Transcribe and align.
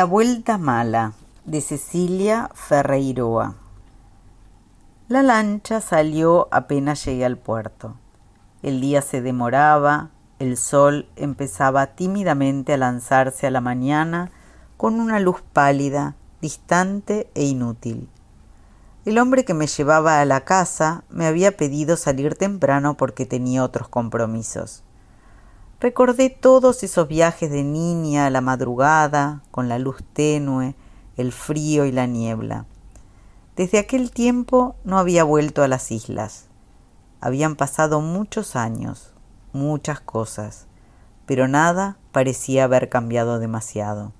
La 0.00 0.06
Vuelta 0.06 0.56
Mala 0.56 1.12
de 1.44 1.60
Cecilia 1.60 2.48
Ferreiroa. 2.54 3.56
La 5.08 5.22
lancha 5.22 5.82
salió 5.82 6.48
apenas 6.52 7.04
llegué 7.04 7.26
al 7.26 7.36
puerto. 7.36 7.96
El 8.62 8.80
día 8.80 9.02
se 9.02 9.20
demoraba, 9.20 10.08
el 10.38 10.56
sol 10.56 11.06
empezaba 11.16 11.88
tímidamente 11.96 12.72
a 12.72 12.78
lanzarse 12.78 13.46
a 13.46 13.50
la 13.50 13.60
mañana 13.60 14.30
con 14.78 15.00
una 15.00 15.20
luz 15.20 15.42
pálida, 15.52 16.14
distante 16.40 17.30
e 17.34 17.44
inútil. 17.44 18.08
El 19.04 19.18
hombre 19.18 19.44
que 19.44 19.52
me 19.52 19.66
llevaba 19.66 20.22
a 20.22 20.24
la 20.24 20.46
casa 20.46 21.04
me 21.10 21.26
había 21.26 21.58
pedido 21.58 21.98
salir 21.98 22.36
temprano 22.36 22.96
porque 22.96 23.26
tenía 23.26 23.62
otros 23.62 23.90
compromisos. 23.90 24.82
Recordé 25.80 26.28
todos 26.28 26.82
esos 26.82 27.08
viajes 27.08 27.50
de 27.50 27.64
niña 27.64 28.26
a 28.26 28.30
la 28.30 28.42
madrugada, 28.42 29.42
con 29.50 29.70
la 29.70 29.78
luz 29.78 30.04
tenue, 30.12 30.74
el 31.16 31.32
frío 31.32 31.86
y 31.86 31.92
la 31.92 32.06
niebla. 32.06 32.66
Desde 33.56 33.78
aquel 33.78 34.10
tiempo 34.10 34.76
no 34.84 34.98
había 34.98 35.24
vuelto 35.24 35.62
a 35.62 35.68
las 35.68 35.90
islas. 35.90 36.48
Habían 37.22 37.56
pasado 37.56 38.02
muchos 38.02 38.56
años, 38.56 39.14
muchas 39.54 40.00
cosas, 40.00 40.66
pero 41.24 41.48
nada 41.48 41.96
parecía 42.12 42.64
haber 42.64 42.90
cambiado 42.90 43.38
demasiado. 43.38 44.12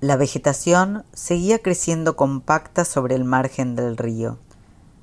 La 0.00 0.16
vegetación 0.16 1.04
seguía 1.12 1.58
creciendo 1.58 2.16
compacta 2.16 2.86
sobre 2.86 3.16
el 3.16 3.24
margen 3.24 3.76
del 3.76 3.98
río. 3.98 4.38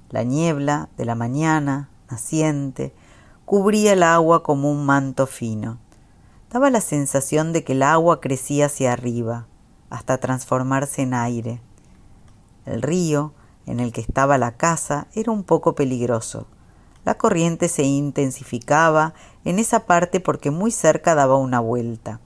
La 0.09 0.23
niebla 0.23 0.89
de 0.97 1.05
la 1.05 1.13
mañana, 1.13 1.89
naciente, 2.09 2.93
cubría 3.51 3.91
el 3.91 4.03
agua 4.03 4.43
como 4.43 4.71
un 4.71 4.85
manto 4.85 5.27
fino. 5.27 5.77
Daba 6.49 6.69
la 6.69 6.79
sensación 6.79 7.51
de 7.51 7.65
que 7.65 7.73
el 7.73 7.83
agua 7.83 8.21
crecía 8.21 8.67
hacia 8.67 8.93
arriba, 8.93 9.45
hasta 9.89 10.19
transformarse 10.19 11.01
en 11.01 11.13
aire. 11.13 11.61
El 12.65 12.81
río, 12.81 13.33
en 13.65 13.81
el 13.81 13.91
que 13.91 13.99
estaba 13.99 14.37
la 14.37 14.55
casa, 14.55 15.07
era 15.15 15.33
un 15.33 15.43
poco 15.43 15.75
peligroso. 15.75 16.47
La 17.03 17.15
corriente 17.15 17.67
se 17.67 17.83
intensificaba 17.83 19.15
en 19.43 19.59
esa 19.59 19.85
parte 19.85 20.21
porque 20.21 20.49
muy 20.49 20.71
cerca 20.71 21.13
daba 21.13 21.35
una 21.35 21.59
vuelta. 21.59 22.21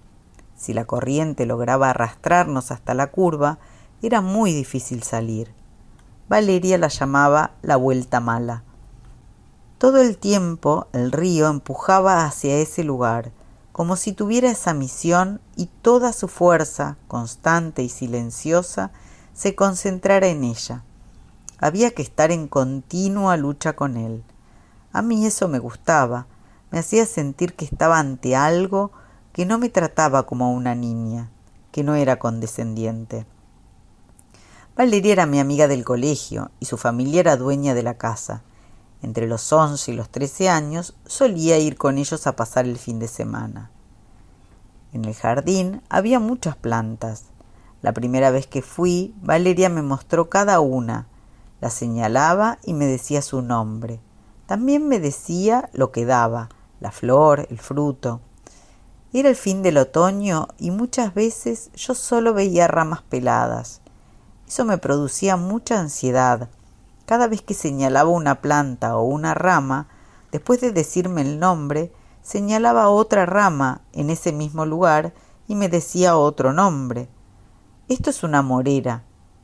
Si 0.55 0.75
la 0.75 0.85
corriente 0.85 1.47
lograba 1.47 1.89
arrastrarnos 1.89 2.69
hasta 2.69 2.93
la 2.93 3.07
curva, 3.07 3.57
era 4.03 4.21
muy 4.21 4.53
difícil 4.53 5.01
salir. 5.01 5.51
Valeria 6.29 6.77
la 6.77 6.89
llamaba 6.89 7.55
la 7.63 7.77
vuelta 7.77 8.19
mala. 8.19 8.61
Todo 9.77 10.01
el 10.01 10.17
tiempo 10.17 10.87
el 10.93 11.11
río 11.11 11.47
empujaba 11.49 12.25
hacia 12.25 12.55
ese 12.57 12.83
lugar, 12.83 13.31
como 13.73 13.97
si 13.97 14.13
tuviera 14.13 14.49
esa 14.49 14.73
misión 14.73 15.41
y 15.57 15.65
toda 15.65 16.13
su 16.13 16.29
fuerza, 16.29 16.97
constante 17.09 17.83
y 17.83 17.89
silenciosa, 17.89 18.91
se 19.33 19.53
concentrara 19.53 20.27
en 20.27 20.45
ella. 20.45 20.83
Había 21.59 21.91
que 21.91 22.01
estar 22.01 22.31
en 22.31 22.47
continua 22.47 23.35
lucha 23.35 23.73
con 23.73 23.97
él. 23.97 24.23
A 24.93 25.01
mí 25.01 25.25
eso 25.25 25.49
me 25.49 25.59
gustaba, 25.59 26.27
me 26.71 26.79
hacía 26.79 27.05
sentir 27.05 27.53
que 27.53 27.65
estaba 27.65 27.99
ante 27.99 28.33
algo 28.33 28.93
que 29.33 29.45
no 29.45 29.57
me 29.57 29.67
trataba 29.67 30.25
como 30.25 30.53
una 30.53 30.73
niña, 30.73 31.29
que 31.73 31.83
no 31.83 31.95
era 31.95 32.17
condescendiente. 32.17 33.25
Valeria 34.77 35.11
era 35.11 35.25
mi 35.25 35.39
amiga 35.41 35.67
del 35.67 35.83
colegio 35.83 36.51
y 36.61 36.65
su 36.65 36.77
familia 36.77 37.19
era 37.19 37.35
dueña 37.35 37.73
de 37.73 37.83
la 37.83 37.97
casa. 37.97 38.43
Entre 39.05 39.27
los 39.27 39.53
once 39.53 39.91
y 39.91 39.95
los 39.95 40.09
trece 40.09 40.49
años 40.49 40.95
solía 41.05 41.59
ir 41.59 41.77
con 41.77 41.99
ellos 41.99 42.25
a 42.25 42.35
pasar 42.35 42.65
el 42.65 42.79
fin 42.79 42.97
de 42.97 43.07
semana. 43.07 43.69
En 44.93 45.05
el 45.05 45.13
jardín 45.13 45.83
había 45.89 46.19
muchas 46.19 46.55
plantas. 46.55 47.25
La 47.83 47.93
primera 47.93 48.31
vez 48.31 48.47
que 48.47 48.63
fui, 48.63 49.13
Valeria 49.21 49.69
me 49.69 49.83
mostró 49.83 50.27
cada 50.27 50.59
una, 50.59 51.07
la 51.61 51.69
señalaba 51.69 52.57
y 52.63 52.73
me 52.73 52.87
decía 52.87 53.21
su 53.21 53.43
nombre. 53.43 53.99
También 54.47 54.87
me 54.87 54.99
decía 54.99 55.69
lo 55.71 55.91
que 55.91 56.03
daba, 56.05 56.49
la 56.79 56.91
flor, 56.91 57.45
el 57.51 57.59
fruto. 57.59 58.21
Era 59.13 59.29
el 59.29 59.35
fin 59.35 59.61
del 59.61 59.77
otoño 59.77 60.47
y 60.57 60.71
muchas 60.71 61.13
veces 61.13 61.69
yo 61.75 61.93
solo 61.93 62.33
veía 62.33 62.67
ramas 62.67 63.03
peladas. 63.03 63.81
Eso 64.47 64.65
me 64.65 64.79
producía 64.79 65.37
mucha 65.37 65.79
ansiedad, 65.79 66.49
cada 67.05 67.27
vez 67.27 67.41
que 67.41 67.53
señalaba 67.53 68.09
una 68.09 68.41
planta 68.41 68.97
o 68.97 69.03
una 69.03 69.33
rama, 69.33 69.87
después 70.31 70.61
de 70.61 70.71
decirme 70.71 71.21
el 71.21 71.39
nombre, 71.39 71.91
señalaba 72.21 72.89
otra 72.89 73.25
rama 73.25 73.81
en 73.93 74.09
ese 74.09 74.31
mismo 74.31 74.65
lugar 74.65 75.13
y 75.47 75.55
me 75.55 75.69
decía 75.69 76.17
otro 76.17 76.53
nombre. 76.53 77.07
Esto 77.87 78.09
es 78.09 78.23
una 78.23 78.41
morera, 78.41 79.03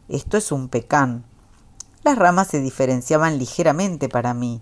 esto 0.10 0.38
es 0.38 0.52
un 0.52 0.68
pecán. 0.68 1.24
Las 2.04 2.18
ramas 2.18 2.48
se 2.48 2.60
diferenciaban 2.60 3.38
ligeramente 3.38 4.10
para 4.10 4.34
mí. 4.34 4.62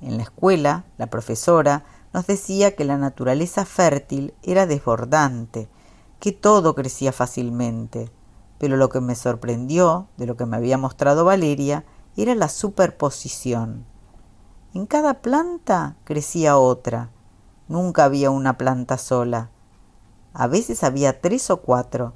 En 0.00 0.16
la 0.16 0.24
escuela, 0.24 0.84
la 0.98 1.06
profesora 1.06 1.84
nos 2.12 2.26
decía 2.26 2.74
que 2.74 2.84
la 2.84 2.98
naturaleza 2.98 3.64
fértil 3.64 4.34
era 4.42 4.66
desbordante, 4.66 5.68
que 6.18 6.32
todo 6.32 6.74
crecía 6.74 7.12
fácilmente. 7.12 8.10
Pero 8.58 8.76
lo 8.76 8.88
que 8.88 9.00
me 9.00 9.14
sorprendió 9.14 10.08
de 10.16 10.26
lo 10.26 10.36
que 10.36 10.46
me 10.46 10.56
había 10.56 10.78
mostrado 10.78 11.24
Valeria 11.24 11.84
era 12.16 12.34
la 12.34 12.48
superposición. 12.48 13.84
En 14.72 14.86
cada 14.86 15.14
planta 15.22 15.96
crecía 16.04 16.56
otra. 16.56 17.10
Nunca 17.68 18.04
había 18.04 18.30
una 18.30 18.58
planta 18.58 18.98
sola. 18.98 19.50
A 20.32 20.46
veces 20.46 20.82
había 20.82 21.20
tres 21.20 21.50
o 21.50 21.58
cuatro. 21.58 22.12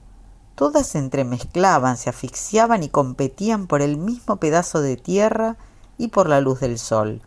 Todas 0.55 0.89
se 0.89 0.99
entremezclaban, 0.99 1.97
se 1.97 2.11
asfixiaban 2.11 2.83
y 2.83 2.89
competían 2.89 3.69
por 3.69 3.81
el 3.81 3.97
mismo 3.97 4.37
pedazo 4.37 4.81
de 4.81 4.97
tierra 4.97 5.57
y 5.99 6.09
por 6.09 6.29
la 6.29 6.41
luz 6.41 6.61
del 6.61 6.79
sol. 6.79 7.23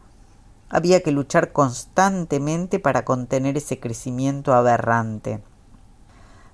Había 0.70 1.02
que 1.02 1.12
luchar 1.12 1.53
constantemente 1.53 2.80
para 2.80 3.06
contener 3.06 3.58
ese 3.58 3.80
crecimiento 3.80 4.53
aberrante. 4.53 5.42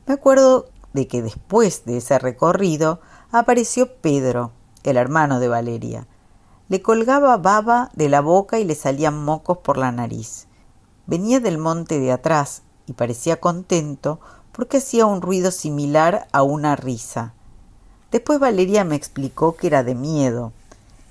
Me 0.06 0.14
acuerdo 0.14 0.70
de 0.94 1.08
que 1.08 1.22
después 1.22 1.86
de 1.86 1.98
ese 1.98 2.18
recorrido 2.20 3.02
apareció 3.32 3.96
Pedro, 3.98 4.52
el 4.90 4.98
hermano 4.98 5.40
de 5.40 5.50
Valeria. 5.50 6.08
Le 6.70 6.82
colgaba 6.82 7.36
baba 7.38 7.92
de 7.94 8.08
la 8.08 8.22
boca 8.22 8.58
y 8.60 8.64
le 8.64 8.74
salían 8.74 9.24
mocos 9.24 9.58
por 9.58 9.78
la 9.78 9.92
nariz. 9.92 10.48
Venía 11.06 11.40
del 11.40 11.58
monte 11.58 12.00
de 12.00 12.12
atrás 12.12 12.64
y 12.86 12.94
parecía 12.94 13.40
contento 13.40 14.20
porque 14.54 14.78
hacía 14.78 15.06
un 15.06 15.22
ruido 15.22 15.52
similar 15.52 16.28
a 16.32 16.44
una 16.44 16.76
risa. 16.76 17.34
Después 18.12 18.40
Valeria 18.40 18.86
me 18.86 18.96
explicó 18.96 19.58
que 19.58 19.68
era 19.68 19.84
de 19.84 19.94
miedo. 19.94 20.54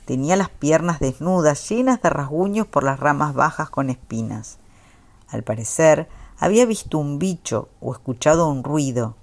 Tenía 0.07 0.37
las 0.37 0.49
piernas 0.49 0.99
desnudas, 0.99 1.69
llenas 1.69 2.01
de 2.01 2.09
rasguños 2.09 2.67
por 2.67 2.83
las 2.83 2.99
ramas 2.99 3.35
bajas 3.35 3.69
con 3.69 3.91
espinas. 3.91 4.59
Al 5.29 5.43
parecer, 5.43 6.09
había 6.39 6.65
visto 6.65 6.99
un 6.99 7.19
bicho 7.19 7.69
o 7.81 7.93
escuchado 7.93 8.49
un 8.49 8.65
ruido, 8.65 9.17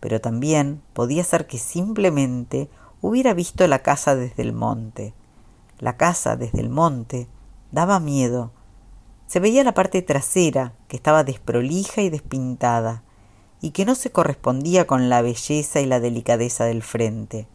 pero 0.00 0.20
también 0.20 0.82
podía 0.92 1.24
ser 1.24 1.46
que 1.46 1.58
simplemente 1.58 2.68
hubiera 3.00 3.34
visto 3.34 3.66
la 3.66 3.80
casa 3.80 4.16
desde 4.16 4.42
el 4.42 4.52
monte. 4.52 5.14
La 5.78 5.96
casa 5.96 6.36
desde 6.36 6.60
el 6.60 6.70
monte 6.70 7.28
daba 7.72 8.00
miedo. 8.00 8.52
Se 9.26 9.40
veía 9.40 9.64
la 9.64 9.74
parte 9.74 10.02
trasera, 10.02 10.72
que 10.88 10.96
estaba 10.96 11.24
desprolija 11.24 12.00
y 12.00 12.10
despintada, 12.10 13.02
y 13.60 13.70
que 13.70 13.84
no 13.84 13.94
se 13.94 14.10
correspondía 14.10 14.86
con 14.86 15.08
la 15.08 15.22
belleza 15.22 15.80
y 15.80 15.86
la 15.86 16.00
delicadeza 16.00 16.64
del 16.64 16.82
frente. 16.82 17.46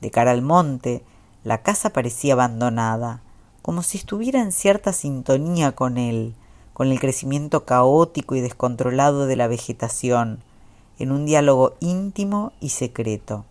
De 0.00 0.10
cara 0.10 0.30
al 0.30 0.42
monte, 0.42 1.02
la 1.44 1.62
casa 1.62 1.90
parecía 1.90 2.34
abandonada, 2.34 3.22
como 3.62 3.82
si 3.82 3.98
estuviera 3.98 4.40
en 4.40 4.52
cierta 4.52 4.92
sintonía 4.92 5.72
con 5.72 5.98
él, 5.98 6.34
con 6.72 6.88
el 6.88 7.00
crecimiento 7.00 7.64
caótico 7.64 8.34
y 8.34 8.40
descontrolado 8.40 9.26
de 9.26 9.36
la 9.36 9.48
vegetación, 9.48 10.40
en 10.98 11.12
un 11.12 11.26
diálogo 11.26 11.76
íntimo 11.80 12.52
y 12.60 12.68
secreto. 12.70 13.44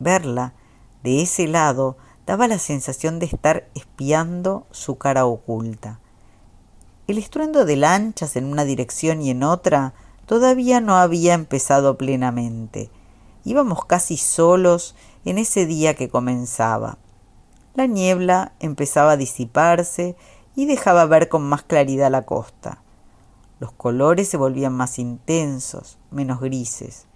Verla 0.00 0.54
de 1.04 1.22
ese 1.22 1.46
lado 1.46 1.96
daba 2.26 2.48
la 2.48 2.58
sensación 2.58 3.18
de 3.18 3.26
estar 3.26 3.68
espiando 3.74 4.66
su 4.70 4.96
cara 4.98 5.26
oculta. 5.26 6.00
El 7.06 7.18
estruendo 7.18 7.64
de 7.64 7.76
lanchas 7.76 8.36
en 8.36 8.46
una 8.46 8.64
dirección 8.64 9.22
y 9.22 9.30
en 9.30 9.42
otra 9.42 9.94
todavía 10.26 10.80
no 10.80 10.96
había 10.96 11.34
empezado 11.34 11.98
plenamente. 11.98 12.90
Íbamos 13.44 13.84
casi 13.84 14.16
solos 14.16 14.94
en 15.24 15.38
ese 15.38 15.66
día 15.66 15.94
que 15.94 16.08
comenzaba. 16.08 16.98
La 17.74 17.86
niebla 17.86 18.52
empezaba 18.60 19.12
a 19.12 19.16
disiparse 19.16 20.16
y 20.54 20.66
dejaba 20.66 21.04
ver 21.06 21.28
con 21.28 21.42
más 21.42 21.62
claridad 21.62 22.10
la 22.10 22.22
costa. 22.22 22.82
Los 23.58 23.72
colores 23.72 24.28
se 24.28 24.36
volvían 24.36 24.72
más 24.72 24.98
intensos, 24.98 25.98
menos 26.10 26.40
grises. 26.40 27.06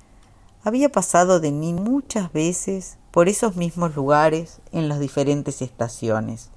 Había 0.66 0.88
pasado 0.88 1.40
de 1.40 1.52
mí 1.52 1.74
muchas 1.74 2.32
veces 2.32 2.96
por 3.10 3.28
esos 3.28 3.54
mismos 3.54 3.94
lugares 3.94 4.62
en 4.72 4.88
las 4.88 4.98
diferentes 4.98 5.60
estaciones, 5.60 6.48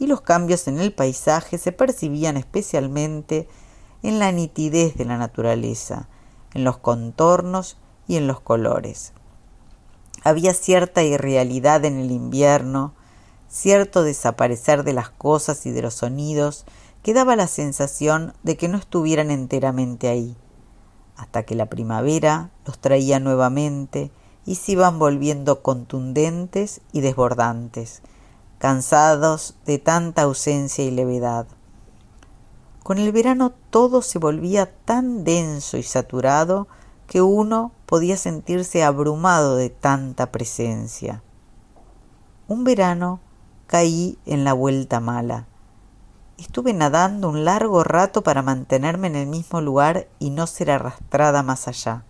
y 0.00 0.08
los 0.08 0.22
cambios 0.22 0.66
en 0.66 0.80
el 0.80 0.92
paisaje 0.92 1.56
se 1.56 1.70
percibían 1.70 2.36
especialmente 2.36 3.48
en 4.02 4.18
la 4.18 4.32
nitidez 4.32 4.96
de 4.96 5.04
la 5.04 5.18
naturaleza, 5.18 6.08
en 6.52 6.64
los 6.64 6.78
contornos 6.78 7.78
y 8.08 8.16
en 8.16 8.26
los 8.26 8.40
colores. 8.40 9.12
Había 10.24 10.52
cierta 10.52 11.04
irrealidad 11.04 11.84
en 11.84 12.00
el 12.00 12.10
invierno, 12.10 12.92
cierto 13.48 14.02
desaparecer 14.02 14.82
de 14.82 14.94
las 14.94 15.10
cosas 15.10 15.64
y 15.64 15.70
de 15.70 15.82
los 15.82 15.94
sonidos 15.94 16.64
que 17.04 17.14
daba 17.14 17.36
la 17.36 17.46
sensación 17.46 18.34
de 18.42 18.56
que 18.56 18.66
no 18.66 18.78
estuvieran 18.78 19.30
enteramente 19.30 20.08
ahí, 20.08 20.36
hasta 21.18 21.42
que 21.42 21.54
la 21.54 21.66
primavera 21.66 22.50
los 22.64 22.78
traía 22.78 23.20
nuevamente 23.20 24.10
y 24.46 24.54
se 24.54 24.72
iban 24.72 24.98
volviendo 24.98 25.62
contundentes 25.62 26.80
y 26.92 27.02
desbordantes, 27.02 28.00
cansados 28.58 29.56
de 29.66 29.78
tanta 29.78 30.22
ausencia 30.22 30.84
y 30.84 30.90
levedad. 30.90 31.46
Con 32.82 32.98
el 32.98 33.12
verano 33.12 33.52
todo 33.68 34.00
se 34.00 34.18
volvía 34.18 34.72
tan 34.86 35.24
denso 35.24 35.76
y 35.76 35.82
saturado 35.82 36.68
que 37.06 37.20
uno 37.20 37.72
podía 37.84 38.16
sentirse 38.16 38.84
abrumado 38.84 39.56
de 39.56 39.70
tanta 39.70 40.32
presencia. 40.32 41.22
Un 42.46 42.64
verano 42.64 43.20
caí 43.66 44.18
en 44.24 44.44
la 44.44 44.54
vuelta 44.54 45.00
mala. 45.00 45.46
Estuve 46.38 46.72
nadando 46.72 47.28
un 47.30 47.44
largo 47.44 47.82
rato 47.82 48.22
para 48.22 48.42
mantenerme 48.42 49.08
en 49.08 49.16
el 49.16 49.26
mismo 49.26 49.60
lugar 49.60 50.06
y 50.20 50.30
no 50.30 50.46
ser 50.46 50.70
arrastrada 50.70 51.42
más 51.42 51.66
allá. 51.66 52.04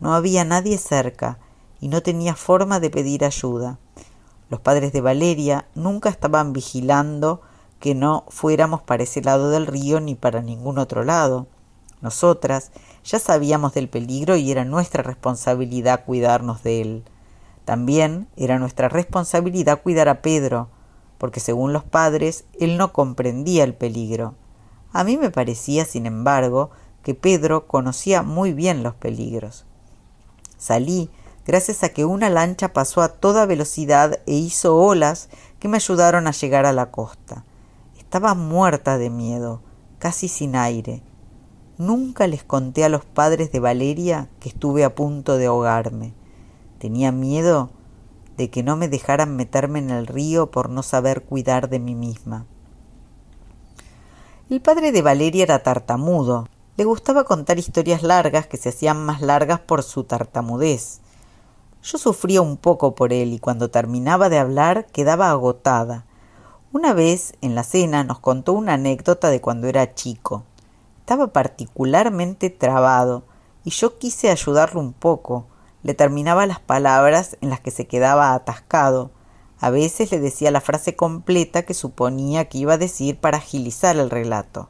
No 0.00 0.14
había 0.14 0.44
nadie 0.44 0.78
cerca 0.78 1.38
y 1.80 1.86
no 1.86 2.02
tenía 2.02 2.34
forma 2.34 2.80
de 2.80 2.90
pedir 2.90 3.24
ayuda. 3.24 3.78
Los 4.48 4.58
padres 4.58 4.92
de 4.92 5.00
Valeria 5.00 5.66
nunca 5.76 6.08
estaban 6.08 6.52
vigilando 6.52 7.40
que 7.78 7.94
no 7.94 8.24
fuéramos 8.30 8.82
para 8.82 9.04
ese 9.04 9.22
lado 9.22 9.50
del 9.50 9.68
río 9.68 10.00
ni 10.00 10.16
para 10.16 10.42
ningún 10.42 10.78
otro 10.78 11.04
lado. 11.04 11.46
Nosotras 12.00 12.72
ya 13.04 13.20
sabíamos 13.20 13.74
del 13.74 13.88
peligro 13.88 14.34
y 14.34 14.50
era 14.50 14.64
nuestra 14.64 15.04
responsabilidad 15.04 16.04
cuidarnos 16.04 16.64
de 16.64 16.82
él. 16.82 17.04
También 17.64 18.26
era 18.36 18.58
nuestra 18.58 18.88
responsabilidad 18.88 19.82
cuidar 19.82 20.08
a 20.08 20.20
Pedro, 20.20 20.68
porque 21.20 21.38
según 21.38 21.74
los 21.74 21.84
padres 21.84 22.46
él 22.58 22.78
no 22.78 22.94
comprendía 22.94 23.62
el 23.64 23.74
peligro. 23.74 24.36
A 24.90 25.04
mí 25.04 25.18
me 25.18 25.30
parecía, 25.30 25.84
sin 25.84 26.06
embargo, 26.06 26.70
que 27.02 27.14
Pedro 27.14 27.66
conocía 27.66 28.22
muy 28.22 28.54
bien 28.54 28.82
los 28.82 28.94
peligros. 28.94 29.66
Salí 30.56 31.10
gracias 31.44 31.84
a 31.84 31.90
que 31.90 32.06
una 32.06 32.30
lancha 32.30 32.72
pasó 32.72 33.02
a 33.02 33.10
toda 33.10 33.44
velocidad 33.44 34.20
e 34.24 34.32
hizo 34.32 34.78
olas 34.78 35.28
que 35.58 35.68
me 35.68 35.76
ayudaron 35.76 36.26
a 36.26 36.32
llegar 36.32 36.64
a 36.64 36.72
la 36.72 36.90
costa. 36.90 37.44
Estaba 37.98 38.32
muerta 38.32 38.96
de 38.96 39.10
miedo, 39.10 39.60
casi 39.98 40.26
sin 40.26 40.56
aire. 40.56 41.02
Nunca 41.76 42.26
les 42.28 42.44
conté 42.44 42.82
a 42.82 42.88
los 42.88 43.04
padres 43.04 43.52
de 43.52 43.60
Valeria 43.60 44.30
que 44.40 44.48
estuve 44.48 44.84
a 44.84 44.94
punto 44.94 45.36
de 45.36 45.46
ahogarme. 45.46 46.14
Tenía 46.78 47.12
miedo 47.12 47.68
de 48.40 48.48
que 48.48 48.62
no 48.62 48.74
me 48.74 48.88
dejaran 48.88 49.36
meterme 49.36 49.80
en 49.80 49.90
el 49.90 50.06
río 50.06 50.50
por 50.50 50.70
no 50.70 50.82
saber 50.82 51.24
cuidar 51.24 51.68
de 51.68 51.78
mí 51.78 51.94
misma. 51.94 52.46
El 54.48 54.62
padre 54.62 54.92
de 54.92 55.02
Valeria 55.02 55.42
era 55.42 55.62
tartamudo. 55.62 56.48
Le 56.78 56.84
gustaba 56.84 57.24
contar 57.24 57.58
historias 57.58 58.02
largas 58.02 58.46
que 58.46 58.56
se 58.56 58.70
hacían 58.70 59.04
más 59.04 59.20
largas 59.20 59.60
por 59.60 59.82
su 59.82 60.04
tartamudez. 60.04 61.02
Yo 61.82 61.98
sufría 61.98 62.40
un 62.40 62.56
poco 62.56 62.94
por 62.94 63.12
él 63.12 63.34
y 63.34 63.40
cuando 63.40 63.70
terminaba 63.70 64.30
de 64.30 64.38
hablar 64.38 64.86
quedaba 64.86 65.28
agotada. 65.28 66.06
Una 66.72 66.94
vez 66.94 67.34
en 67.42 67.54
la 67.54 67.62
cena 67.62 68.04
nos 68.04 68.20
contó 68.20 68.54
una 68.54 68.72
anécdota 68.72 69.28
de 69.28 69.42
cuando 69.42 69.66
era 69.66 69.94
chico. 69.94 70.44
Estaba 71.00 71.26
particularmente 71.26 72.48
trabado 72.48 73.24
y 73.64 73.70
yo 73.70 73.98
quise 73.98 74.30
ayudarlo 74.30 74.80
un 74.80 74.94
poco, 74.94 75.44
le 75.82 75.94
terminaba 75.94 76.46
las 76.46 76.60
palabras 76.60 77.36
en 77.40 77.50
las 77.50 77.60
que 77.60 77.70
se 77.70 77.86
quedaba 77.86 78.34
atascado. 78.34 79.10
A 79.58 79.70
veces 79.70 80.10
le 80.10 80.20
decía 80.20 80.50
la 80.50 80.60
frase 80.60 80.96
completa 80.96 81.62
que 81.62 81.74
suponía 81.74 82.48
que 82.48 82.58
iba 82.58 82.74
a 82.74 82.78
decir 82.78 83.18
para 83.18 83.38
agilizar 83.38 83.96
el 83.96 84.10
relato. 84.10 84.68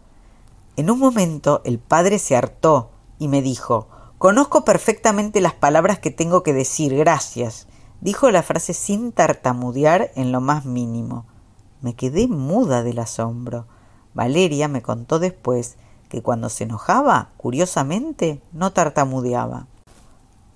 En 0.76 0.90
un 0.90 0.98
momento 0.98 1.62
el 1.64 1.78
padre 1.78 2.18
se 2.18 2.36
hartó 2.36 2.90
y 3.18 3.28
me 3.28 3.42
dijo 3.42 3.88
Conozco 4.18 4.66
perfectamente 4.66 5.40
las 5.40 5.54
palabras 5.54 5.98
que 5.98 6.10
tengo 6.10 6.42
que 6.42 6.52
decir, 6.52 6.94
gracias. 6.94 7.66
Dijo 8.00 8.30
la 8.30 8.42
frase 8.42 8.74
sin 8.74 9.12
tartamudear 9.12 10.10
en 10.14 10.30
lo 10.30 10.42
más 10.42 10.66
mínimo. 10.66 11.24
Me 11.80 11.94
quedé 11.94 12.28
muda 12.28 12.82
del 12.82 12.98
asombro. 12.98 13.66
Valeria 14.12 14.68
me 14.68 14.82
contó 14.82 15.18
después 15.18 15.76
que 16.10 16.22
cuando 16.22 16.50
se 16.50 16.64
enojaba, 16.64 17.30
curiosamente, 17.38 18.42
no 18.52 18.72
tartamudeaba. 18.72 19.68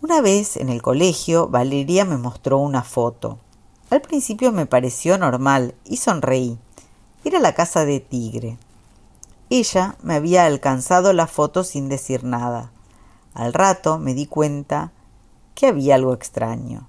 Una 0.04 0.20
vez 0.20 0.58
en 0.58 0.68
el 0.68 0.82
colegio, 0.82 1.48
Valeria 1.48 2.04
me 2.04 2.18
mostró 2.18 2.58
una 2.58 2.82
foto. 2.82 3.38
Al 3.88 4.02
principio 4.02 4.52
me 4.52 4.66
pareció 4.66 5.16
normal 5.16 5.76
y 5.82 5.96
sonreí. 5.96 6.58
Era 7.24 7.40
la 7.40 7.54
casa 7.54 7.86
de 7.86 8.00
Tigre. 8.00 8.58
Ella 9.48 9.96
me 10.02 10.14
había 10.14 10.44
alcanzado 10.44 11.14
la 11.14 11.26
foto 11.26 11.64
sin 11.64 11.88
decir 11.88 12.22
nada. 12.22 12.70
Al 13.32 13.54
rato 13.54 13.98
me 13.98 14.12
di 14.12 14.26
cuenta 14.26 14.92
que 15.54 15.68
había 15.68 15.94
algo 15.94 16.12
extraño. 16.12 16.86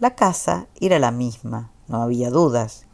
La 0.00 0.16
casa 0.16 0.66
era 0.80 0.98
la 0.98 1.12
misma, 1.12 1.70
no 1.86 2.02
había 2.02 2.30
dudas, 2.30 2.86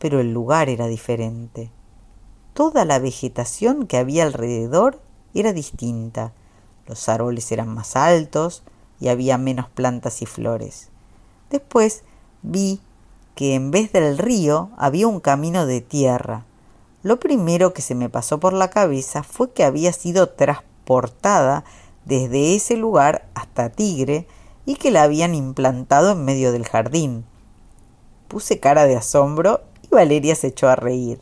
pero 0.00 0.18
el 0.18 0.32
lugar 0.32 0.68
era 0.68 0.88
diferente. 0.88 1.70
Toda 2.52 2.84
la 2.84 2.98
vegetación 2.98 3.86
que 3.86 3.96
había 3.96 4.24
alrededor 4.24 5.00
era 5.34 5.52
distinta 5.52 6.32
los 6.86 7.08
árboles 7.08 7.50
eran 7.52 7.68
más 7.68 7.96
altos 7.96 8.62
y 9.00 9.08
había 9.08 9.38
menos 9.38 9.68
plantas 9.68 10.22
y 10.22 10.26
flores. 10.26 10.88
Después 11.50 12.02
vi 12.42 12.80
que 13.34 13.54
en 13.54 13.70
vez 13.70 13.92
del 13.92 14.18
río 14.18 14.70
había 14.76 15.06
un 15.08 15.20
camino 15.20 15.66
de 15.66 15.80
tierra. 15.80 16.44
Lo 17.02 17.20
primero 17.20 17.72
que 17.72 17.82
se 17.82 17.94
me 17.94 18.08
pasó 18.08 18.40
por 18.40 18.52
la 18.52 18.70
cabeza 18.70 19.22
fue 19.22 19.52
que 19.52 19.64
había 19.64 19.92
sido 19.92 20.30
transportada 20.30 21.64
desde 22.04 22.54
ese 22.54 22.76
lugar 22.76 23.28
hasta 23.34 23.68
Tigre 23.68 24.26
y 24.64 24.76
que 24.76 24.90
la 24.90 25.02
habían 25.02 25.34
implantado 25.34 26.12
en 26.12 26.24
medio 26.24 26.52
del 26.52 26.66
jardín. 26.66 27.24
Puse 28.28 28.58
cara 28.58 28.86
de 28.86 28.96
asombro 28.96 29.60
y 29.82 29.88
Valeria 29.94 30.34
se 30.34 30.48
echó 30.48 30.68
a 30.68 30.76
reír. 30.76 31.20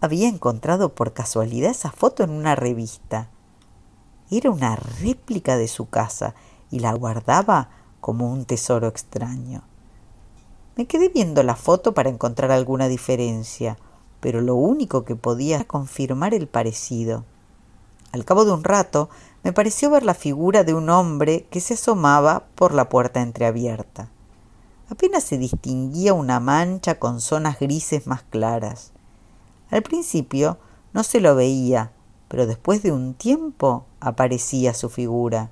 Había 0.00 0.28
encontrado 0.28 0.94
por 0.94 1.12
casualidad 1.12 1.70
esa 1.70 1.92
foto 1.92 2.24
en 2.24 2.30
una 2.30 2.56
revista 2.56 3.28
era 4.38 4.50
una 4.50 4.76
réplica 4.76 5.56
de 5.56 5.68
su 5.68 5.88
casa 5.88 6.34
y 6.70 6.80
la 6.80 6.92
guardaba 6.92 7.68
como 8.00 8.30
un 8.32 8.44
tesoro 8.44 8.88
extraño. 8.88 9.62
Me 10.76 10.86
quedé 10.86 11.08
viendo 11.08 11.42
la 11.42 11.56
foto 11.56 11.94
para 11.94 12.10
encontrar 12.10 12.50
alguna 12.50 12.88
diferencia, 12.88 13.76
pero 14.20 14.40
lo 14.40 14.54
único 14.54 15.04
que 15.04 15.16
podía 15.16 15.56
era 15.56 15.64
confirmar 15.64 16.32
el 16.32 16.46
parecido. 16.46 17.24
Al 18.12 18.24
cabo 18.24 18.44
de 18.44 18.52
un 18.52 18.64
rato 18.64 19.08
me 19.42 19.52
pareció 19.52 19.90
ver 19.90 20.04
la 20.04 20.14
figura 20.14 20.64
de 20.64 20.74
un 20.74 20.90
hombre 20.90 21.46
que 21.50 21.60
se 21.60 21.74
asomaba 21.74 22.44
por 22.54 22.74
la 22.74 22.88
puerta 22.88 23.22
entreabierta. 23.22 24.08
Apenas 24.88 25.24
se 25.24 25.38
distinguía 25.38 26.14
una 26.14 26.40
mancha 26.40 26.98
con 26.98 27.20
zonas 27.20 27.58
grises 27.60 28.06
más 28.06 28.22
claras. 28.22 28.92
Al 29.70 29.82
principio 29.82 30.58
no 30.92 31.04
se 31.04 31.20
lo 31.20 31.36
veía, 31.36 31.92
pero 32.30 32.46
después 32.46 32.80
de 32.84 32.92
un 32.92 33.14
tiempo 33.14 33.86
aparecía 33.98 34.72
su 34.72 34.88
figura. 34.88 35.50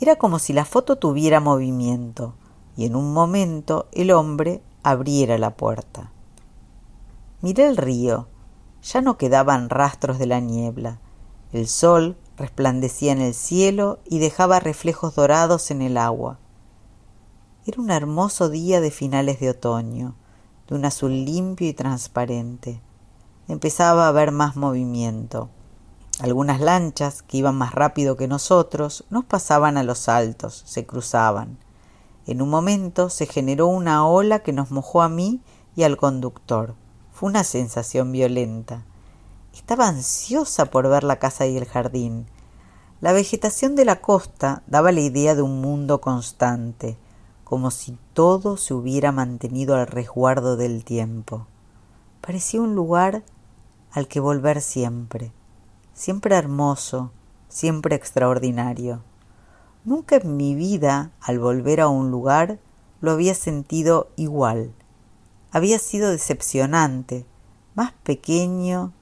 Era 0.00 0.16
como 0.16 0.40
si 0.40 0.52
la 0.52 0.64
foto 0.64 0.96
tuviera 0.96 1.38
movimiento 1.38 2.34
y 2.76 2.86
en 2.86 2.96
un 2.96 3.12
momento 3.12 3.86
el 3.92 4.10
hombre 4.10 4.62
abriera 4.82 5.38
la 5.38 5.56
puerta. 5.56 6.10
Miré 7.40 7.68
el 7.68 7.76
río. 7.76 8.26
Ya 8.82 9.00
no 9.00 9.16
quedaban 9.16 9.70
rastros 9.70 10.18
de 10.18 10.26
la 10.26 10.40
niebla. 10.40 10.98
El 11.52 11.68
sol 11.68 12.16
resplandecía 12.36 13.12
en 13.12 13.20
el 13.20 13.32
cielo 13.32 14.00
y 14.04 14.18
dejaba 14.18 14.58
reflejos 14.58 15.14
dorados 15.14 15.70
en 15.70 15.82
el 15.82 15.98
agua. 15.98 16.40
Era 17.64 17.80
un 17.80 17.90
hermoso 17.92 18.48
día 18.48 18.80
de 18.80 18.90
finales 18.90 19.38
de 19.38 19.50
otoño, 19.50 20.16
de 20.66 20.74
un 20.74 20.84
azul 20.84 21.12
limpio 21.12 21.68
y 21.68 21.74
transparente. 21.74 22.80
Empezaba 23.46 24.06
a 24.06 24.08
haber 24.08 24.32
más 24.32 24.56
movimiento. 24.56 25.50
Algunas 26.18 26.60
lanchas, 26.60 27.20
que 27.20 27.36
iban 27.36 27.56
más 27.56 27.74
rápido 27.74 28.16
que 28.16 28.26
nosotros, 28.26 29.04
nos 29.10 29.26
pasaban 29.26 29.76
a 29.76 29.82
los 29.82 29.98
saltos, 29.98 30.62
se 30.64 30.86
cruzaban. 30.86 31.58
En 32.26 32.40
un 32.40 32.48
momento 32.48 33.10
se 33.10 33.26
generó 33.26 33.66
una 33.66 34.06
ola 34.08 34.38
que 34.38 34.54
nos 34.54 34.70
mojó 34.70 35.02
a 35.02 35.10
mí 35.10 35.42
y 35.76 35.82
al 35.82 35.98
conductor. 35.98 36.74
Fue 37.12 37.28
una 37.28 37.44
sensación 37.44 38.12
violenta. 38.12 38.82
Estaba 39.52 39.88
ansiosa 39.88 40.70
por 40.70 40.88
ver 40.88 41.04
la 41.04 41.18
casa 41.18 41.44
y 41.44 41.58
el 41.58 41.66
jardín. 41.66 42.24
La 43.02 43.12
vegetación 43.12 43.76
de 43.76 43.84
la 43.84 44.00
costa 44.00 44.62
daba 44.66 44.92
la 44.92 45.00
idea 45.00 45.34
de 45.34 45.42
un 45.42 45.60
mundo 45.60 46.00
constante, 46.00 46.96
como 47.44 47.70
si 47.70 47.98
todo 48.14 48.56
se 48.56 48.72
hubiera 48.72 49.12
mantenido 49.12 49.76
al 49.76 49.86
resguardo 49.86 50.56
del 50.56 50.82
tiempo. 50.82 51.46
Parecía 52.22 52.62
un 52.62 52.74
lugar 52.74 53.22
al 53.92 54.08
que 54.08 54.18
volver 54.18 54.62
siempre 54.62 55.32
siempre 55.96 56.36
hermoso, 56.36 57.10
siempre 57.48 57.96
extraordinario. 57.96 59.02
Nunca 59.84 60.16
en 60.16 60.36
mi 60.36 60.54
vida, 60.54 61.10
al 61.22 61.38
volver 61.38 61.80
a 61.80 61.88
un 61.88 62.10
lugar, 62.10 62.58
lo 63.00 63.12
había 63.12 63.34
sentido 63.34 64.10
igual. 64.14 64.72
Había 65.52 65.78
sido 65.78 66.10
decepcionante, 66.10 67.24
más 67.74 67.92
pequeño, 68.02 68.92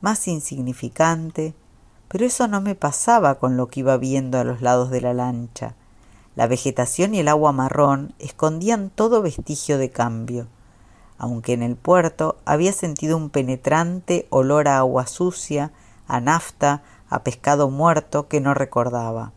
más 0.00 0.26
insignificante, 0.26 1.54
pero 2.08 2.26
eso 2.26 2.48
no 2.48 2.60
me 2.60 2.74
pasaba 2.74 3.36
con 3.36 3.56
lo 3.56 3.68
que 3.68 3.80
iba 3.80 3.96
viendo 3.96 4.38
a 4.38 4.44
los 4.44 4.62
lados 4.62 4.90
de 4.90 5.02
la 5.02 5.14
lancha. 5.14 5.76
La 6.34 6.48
vegetación 6.48 7.14
y 7.14 7.20
el 7.20 7.28
agua 7.28 7.52
marrón 7.52 8.14
escondían 8.18 8.90
todo 8.90 9.22
vestigio 9.22 9.78
de 9.78 9.90
cambio, 9.90 10.48
aunque 11.18 11.52
en 11.52 11.62
el 11.62 11.76
puerto 11.76 12.36
había 12.44 12.72
sentido 12.72 13.16
un 13.16 13.30
penetrante 13.30 14.26
olor 14.30 14.66
a 14.66 14.78
agua 14.78 15.06
sucia, 15.06 15.72
a 16.06 16.20
nafta, 16.20 16.82
a 17.08 17.22
pescado 17.22 17.70
muerto 17.70 18.28
que 18.28 18.40
no 18.40 18.54
recordaba. 18.54 19.32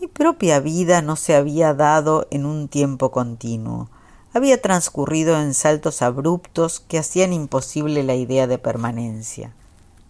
Mi 0.00 0.06
propia 0.08 0.60
vida 0.60 1.00
no 1.02 1.16
se 1.16 1.34
había 1.34 1.72
dado 1.74 2.26
en 2.30 2.44
un 2.44 2.68
tiempo 2.68 3.10
continuo, 3.10 3.88
había 4.34 4.60
transcurrido 4.60 5.40
en 5.40 5.54
saltos 5.54 6.02
abruptos 6.02 6.80
que 6.80 6.98
hacían 6.98 7.32
imposible 7.32 8.02
la 8.02 8.14
idea 8.14 8.46
de 8.46 8.58
permanencia. 8.58 9.54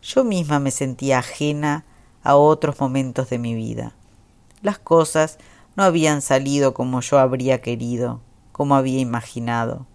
Yo 0.02 0.24
misma 0.24 0.58
me 0.58 0.72
sentía 0.72 1.20
ajena 1.20 1.84
a 2.24 2.34
otros 2.34 2.80
momentos 2.80 3.30
de 3.30 3.38
mi 3.38 3.54
vida. 3.54 3.92
Las 4.62 4.78
cosas 4.78 5.38
no 5.76 5.84
habían 5.84 6.22
salido 6.22 6.74
como 6.74 7.00
yo 7.02 7.20
habría 7.20 7.60
querido, 7.60 8.20
como 8.50 8.74
había 8.74 8.98
imaginado. 8.98 9.86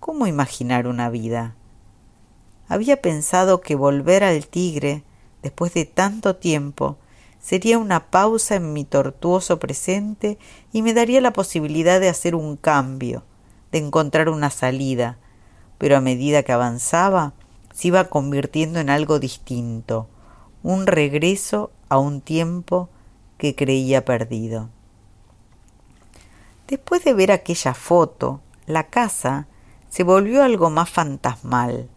¿Cómo 0.00 0.26
imaginar 0.26 0.86
una 0.86 1.10
vida? 1.10 1.54
Había 2.68 3.00
pensado 3.02 3.60
que 3.60 3.74
volver 3.74 4.24
al 4.24 4.46
tigre, 4.46 5.04
después 5.42 5.74
de 5.74 5.84
tanto 5.84 6.36
tiempo, 6.36 6.96
sería 7.40 7.78
una 7.78 8.10
pausa 8.10 8.54
en 8.54 8.72
mi 8.72 8.84
tortuoso 8.84 9.58
presente 9.58 10.38
y 10.72 10.80
me 10.80 10.94
daría 10.94 11.20
la 11.20 11.32
posibilidad 11.32 12.00
de 12.00 12.08
hacer 12.08 12.34
un 12.34 12.56
cambio, 12.56 13.22
de 13.70 13.78
encontrar 13.78 14.30
una 14.30 14.48
salida, 14.48 15.18
pero 15.76 15.96
a 15.96 16.00
medida 16.00 16.42
que 16.42 16.52
avanzaba 16.52 17.34
se 17.74 17.88
iba 17.88 18.04
convirtiendo 18.04 18.80
en 18.80 18.88
algo 18.88 19.18
distinto, 19.18 20.08
un 20.62 20.86
regreso 20.86 21.70
a 21.90 21.98
un 21.98 22.22
tiempo 22.22 22.88
que 23.36 23.54
creía 23.54 24.04
perdido. 24.06 24.70
Después 26.66 27.04
de 27.04 27.12
ver 27.12 27.30
aquella 27.30 27.74
foto, 27.74 28.40
la 28.66 28.84
casa 28.84 29.48
se 29.90 30.02
volvió 30.02 30.42
algo 30.42 30.70
más 30.70 30.88
fantasmal. 30.88 31.90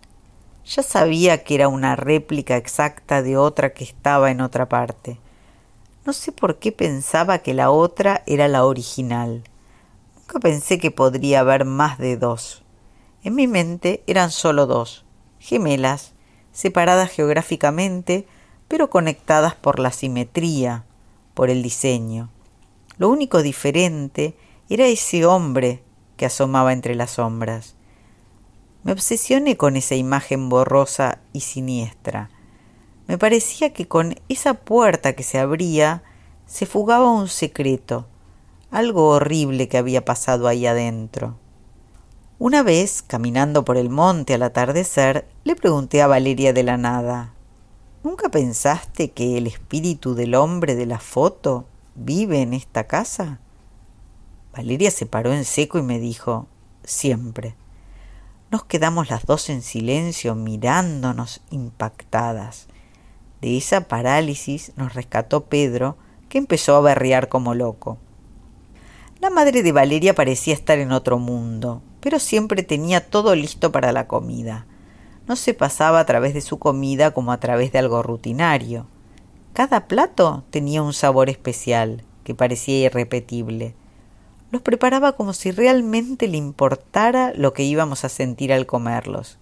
Ya 0.68 0.84
sabía 0.84 1.46
que 1.46 1.56
era 1.56 1.70
una 1.70 1.96
réplica 1.96 2.58
exacta 2.58 3.22
de 3.22 3.38
otra 3.38 3.74
que 3.74 3.86
estaba 3.86 4.32
en 4.32 4.42
otra 4.42 4.68
parte. 4.68 5.18
No 6.06 6.12
sé 6.12 6.34
por 6.34 6.60
qué 6.60 6.74
pensaba 6.74 7.38
que 7.40 7.54
la 7.54 7.72
otra 7.72 8.22
era 8.28 8.50
la 8.50 8.66
original. 8.66 9.44
Nunca 10.18 10.40
pensé 10.40 10.78
que 10.78 10.92
podría 10.92 11.40
haber 11.40 11.64
más 11.64 11.98
de 12.00 12.18
dos. 12.18 12.64
En 13.24 13.36
mi 13.36 13.48
mente 13.48 14.04
eran 14.08 14.30
solo 14.30 14.66
dos, 14.66 15.06
gemelas, 15.40 16.14
separadas 16.52 17.12
geográficamente, 17.12 18.28
pero 18.68 18.90
conectadas 18.90 19.56
por 19.56 19.80
la 19.80 19.94
simetría, 19.94 20.84
por 21.34 21.50
el 21.50 21.64
diseño. 21.64 22.30
Lo 22.98 23.08
único 23.08 23.42
diferente 23.42 24.36
era 24.70 24.86
ese 24.88 25.26
hombre 25.26 25.82
que 26.18 26.26
asomaba 26.26 26.74
entre 26.74 26.94
las 26.96 27.12
sombras. 27.12 27.77
Me 28.88 28.94
obsesioné 28.94 29.58
con 29.58 29.76
esa 29.76 29.96
imagen 29.96 30.48
borrosa 30.48 31.20
y 31.34 31.42
siniestra. 31.42 32.30
Me 33.06 33.18
parecía 33.18 33.74
que 33.74 33.86
con 33.86 34.16
esa 34.30 34.54
puerta 34.54 35.12
que 35.12 35.24
se 35.24 35.40
abría 35.40 36.04
se 36.46 36.66
fugaba 36.66 37.12
un 37.12 37.28
secreto, 37.28 38.08
algo 38.72 39.10
horrible 39.10 39.68
que 39.68 39.78
había 39.78 40.06
pasado 40.06 40.48
ahí 40.48 40.66
adentro. 40.66 41.38
Una 42.40 42.64
vez, 42.64 43.02
caminando 43.02 43.66
por 43.66 43.76
el 43.76 43.90
monte 43.90 44.36
al 44.36 44.44
atardecer, 44.44 45.28
le 45.44 45.58
pregunté 45.58 46.02
a 46.02 46.08
Valeria 46.08 46.54
de 46.54 46.64
la 46.64 46.78
nada 46.78 47.34
¿Nunca 48.06 48.30
pensaste 48.30 49.12
que 49.12 49.38
el 49.38 49.48
espíritu 49.48 50.16
del 50.16 50.34
hombre 50.34 50.76
de 50.76 50.86
la 50.86 51.00
foto 51.00 51.66
vive 51.96 52.42
en 52.42 52.54
esta 52.54 52.86
casa? 52.86 53.42
Valeria 54.54 54.92
se 54.92 55.06
paró 55.06 55.34
en 55.34 55.44
seco 55.44 55.78
y 55.78 55.82
me 55.82 56.00
dijo 56.00 56.48
Siempre. 56.86 57.58
Nos 58.50 58.64
quedamos 58.64 59.10
las 59.10 59.26
dos 59.26 59.50
en 59.50 59.62
silencio 59.62 60.34
mirándonos 60.34 61.42
impactadas. 61.50 62.68
De 63.42 63.58
esa 63.58 63.90
parálisis 63.90 64.72
nos 64.78 64.94
rescató 64.94 65.46
Pedro, 65.46 65.98
que 66.30 66.38
empezó 66.38 66.78
a 66.78 66.82
berrear 66.82 67.28
como 67.28 67.56
loco. 67.56 67.98
La 69.20 69.30
madre 69.30 69.64
de 69.64 69.74
Valeria 69.74 70.16
parecía 70.16 70.54
estar 70.54 70.80
en 70.80 70.94
otro 70.94 71.20
mundo, 71.20 71.82
pero 72.00 72.20
siempre 72.20 72.64
tenía 72.64 73.10
todo 73.10 73.36
listo 73.36 73.74
para 73.74 73.92
la 73.92 74.08
comida. 74.08 74.66
No 75.28 75.36
se 75.36 75.54
pasaba 75.54 76.00
a 76.00 76.06
través 76.06 76.34
de 76.34 76.40
su 76.40 76.58
comida 76.58 77.12
como 77.12 77.34
a 77.34 77.42
través 77.42 77.74
de 77.74 77.80
algo 77.80 78.02
rutinario. 78.02 78.88
Cada 79.52 79.88
plato 79.88 80.46
tenía 80.52 80.82
un 80.82 80.94
sabor 80.94 81.30
especial, 81.30 82.06
que 82.24 82.34
parecía 82.34 82.86
irrepetible 82.86 83.76
los 84.52 84.62
preparaba 84.62 85.14
como 85.14 85.34
si 85.34 85.52
realmente 85.52 86.28
le 86.28 86.38
importara 86.38 87.34
lo 87.36 87.54
que 87.54 87.64
íbamos 87.64 88.06
a 88.06 88.10
sentir 88.10 88.54
al 88.54 88.66
comerlos. 88.66 89.40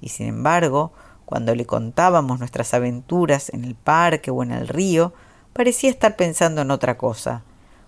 Y 0.00 0.10
sin 0.10 0.28
embargo, 0.28 0.92
cuando 1.24 1.54
le 1.54 1.66
contábamos 1.66 2.38
nuestras 2.38 2.74
aventuras 2.74 3.48
en 3.50 3.64
el 3.64 3.74
parque 3.74 4.30
o 4.30 4.42
en 4.42 4.52
el 4.52 4.68
río, 4.68 5.12
parecía 5.52 5.90
estar 5.90 6.16
pensando 6.16 6.62
en 6.62 6.70
otra 6.70 6.98
cosa. 6.98 7.42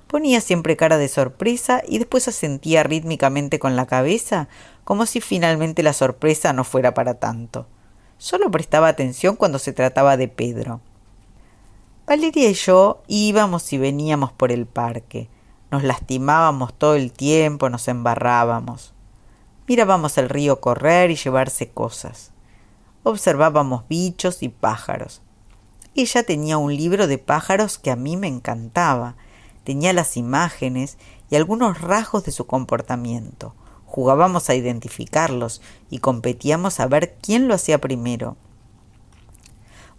Ponía 0.07 0.41
siempre 0.41 0.77
cara 0.77 0.99
de 0.99 1.09
sorpresa 1.09 1.83
y 1.87 1.99
después 1.99 2.29
asentía 2.29 2.83
rítmicamente 2.83 3.59
con 3.59 3.77
la 3.77 3.87
cabeza, 3.87 4.49
como 4.85 5.05
si 5.05 5.21
finalmente 5.21 5.83
la 5.83 5.93
sorpresa 5.93 6.53
no 6.53 6.65
fuera 6.65 6.95
para 6.95 7.15
tanto. 7.15 7.67
Solo 8.19 8.51
prestaba 8.51 8.89
atención 8.89 9.37
cuando 9.37 9.59
se 9.59 9.73
trataba 9.73 10.17
de 10.17 10.29
Pedro. 10.29 10.81
Valeria 12.07 12.49
y 12.49 12.55
yo 12.55 13.03
íbamos 13.09 13.73
y 13.73 13.79
veníamos 13.79 14.33
por 14.33 14.53
el 14.53 14.67
parque. 14.67 15.29
Nos 15.71 15.83
lastimábamos 15.83 16.75
todo 16.75 16.95
el 16.95 17.13
tiempo, 17.13 17.69
nos 17.69 17.89
embarrábamos. 17.89 18.95
Mirábamos 19.67 20.17
el 20.17 20.29
río 20.29 20.61
correr 20.61 21.11
y 21.11 21.17
llevarse 21.17 21.69
cosas. 21.71 22.31
Observábamos 23.03 23.89
bichos 23.89 24.43
y 24.43 24.49
pájaros. 24.49 25.23
Ella 25.95 26.23
tenía 26.23 26.59
un 26.59 26.77
libro 26.77 27.07
de 27.07 27.19
pájaros 27.19 27.79
que 27.79 27.91
a 27.91 27.97
mí 27.97 28.17
me 28.17 28.29
encantaba. 28.29 29.17
Tenía 29.65 29.93
las 29.93 30.17
imágenes 30.17 30.99
y 31.31 31.37
algunos 31.37 31.81
rasgos 31.81 32.25
de 32.25 32.33
su 32.33 32.47
comportamiento. 32.47 33.55
Jugábamos 33.87 34.51
a 34.51 34.55
identificarlos 34.55 35.63
y 35.91 35.99
competíamos 35.99 36.79
a 36.81 36.87
ver 36.87 37.17
quién 37.21 37.49
lo 37.49 37.55
hacía 37.55 37.81
primero. 37.81 38.37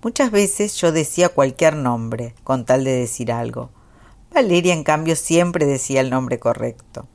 Muchas 0.04 0.32
veces 0.32 0.76
yo 0.76 0.92
decía 0.92 1.30
cualquier 1.30 1.76
nombre, 1.76 2.36
con 2.44 2.64
tal 2.66 2.84
de 2.84 2.92
decir 2.92 3.32
algo. 3.32 3.72
Valeria, 4.34 4.74
en 4.74 4.84
cambio, 4.84 5.16
siempre 5.16 5.66
decía 5.66 6.02
el 6.02 6.10
nombre 6.10 6.40
correcto. 6.40 7.08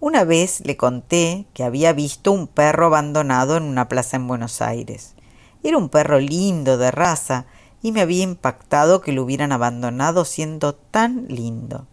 Una 0.00 0.24
vez 0.24 0.62
le 0.64 0.76
conté 0.76 1.46
que 1.54 1.62
había 1.62 1.92
visto 1.92 2.32
un 2.32 2.48
perro 2.48 2.86
abandonado 2.86 3.56
en 3.56 3.62
una 3.62 3.88
plaza 3.88 4.16
en 4.16 4.26
Buenos 4.26 4.60
Aires. 4.60 5.14
Era 5.62 5.78
un 5.78 5.88
perro 5.88 6.18
lindo, 6.18 6.76
de 6.76 6.90
raza, 6.90 7.46
y 7.82 7.92
me 7.92 8.00
había 8.00 8.24
impactado 8.24 9.00
que 9.00 9.12
lo 9.12 9.22
hubieran 9.22 9.52
abandonado 9.52 10.24
siendo 10.24 10.74
tan 10.74 11.26
lindo. 11.28 11.86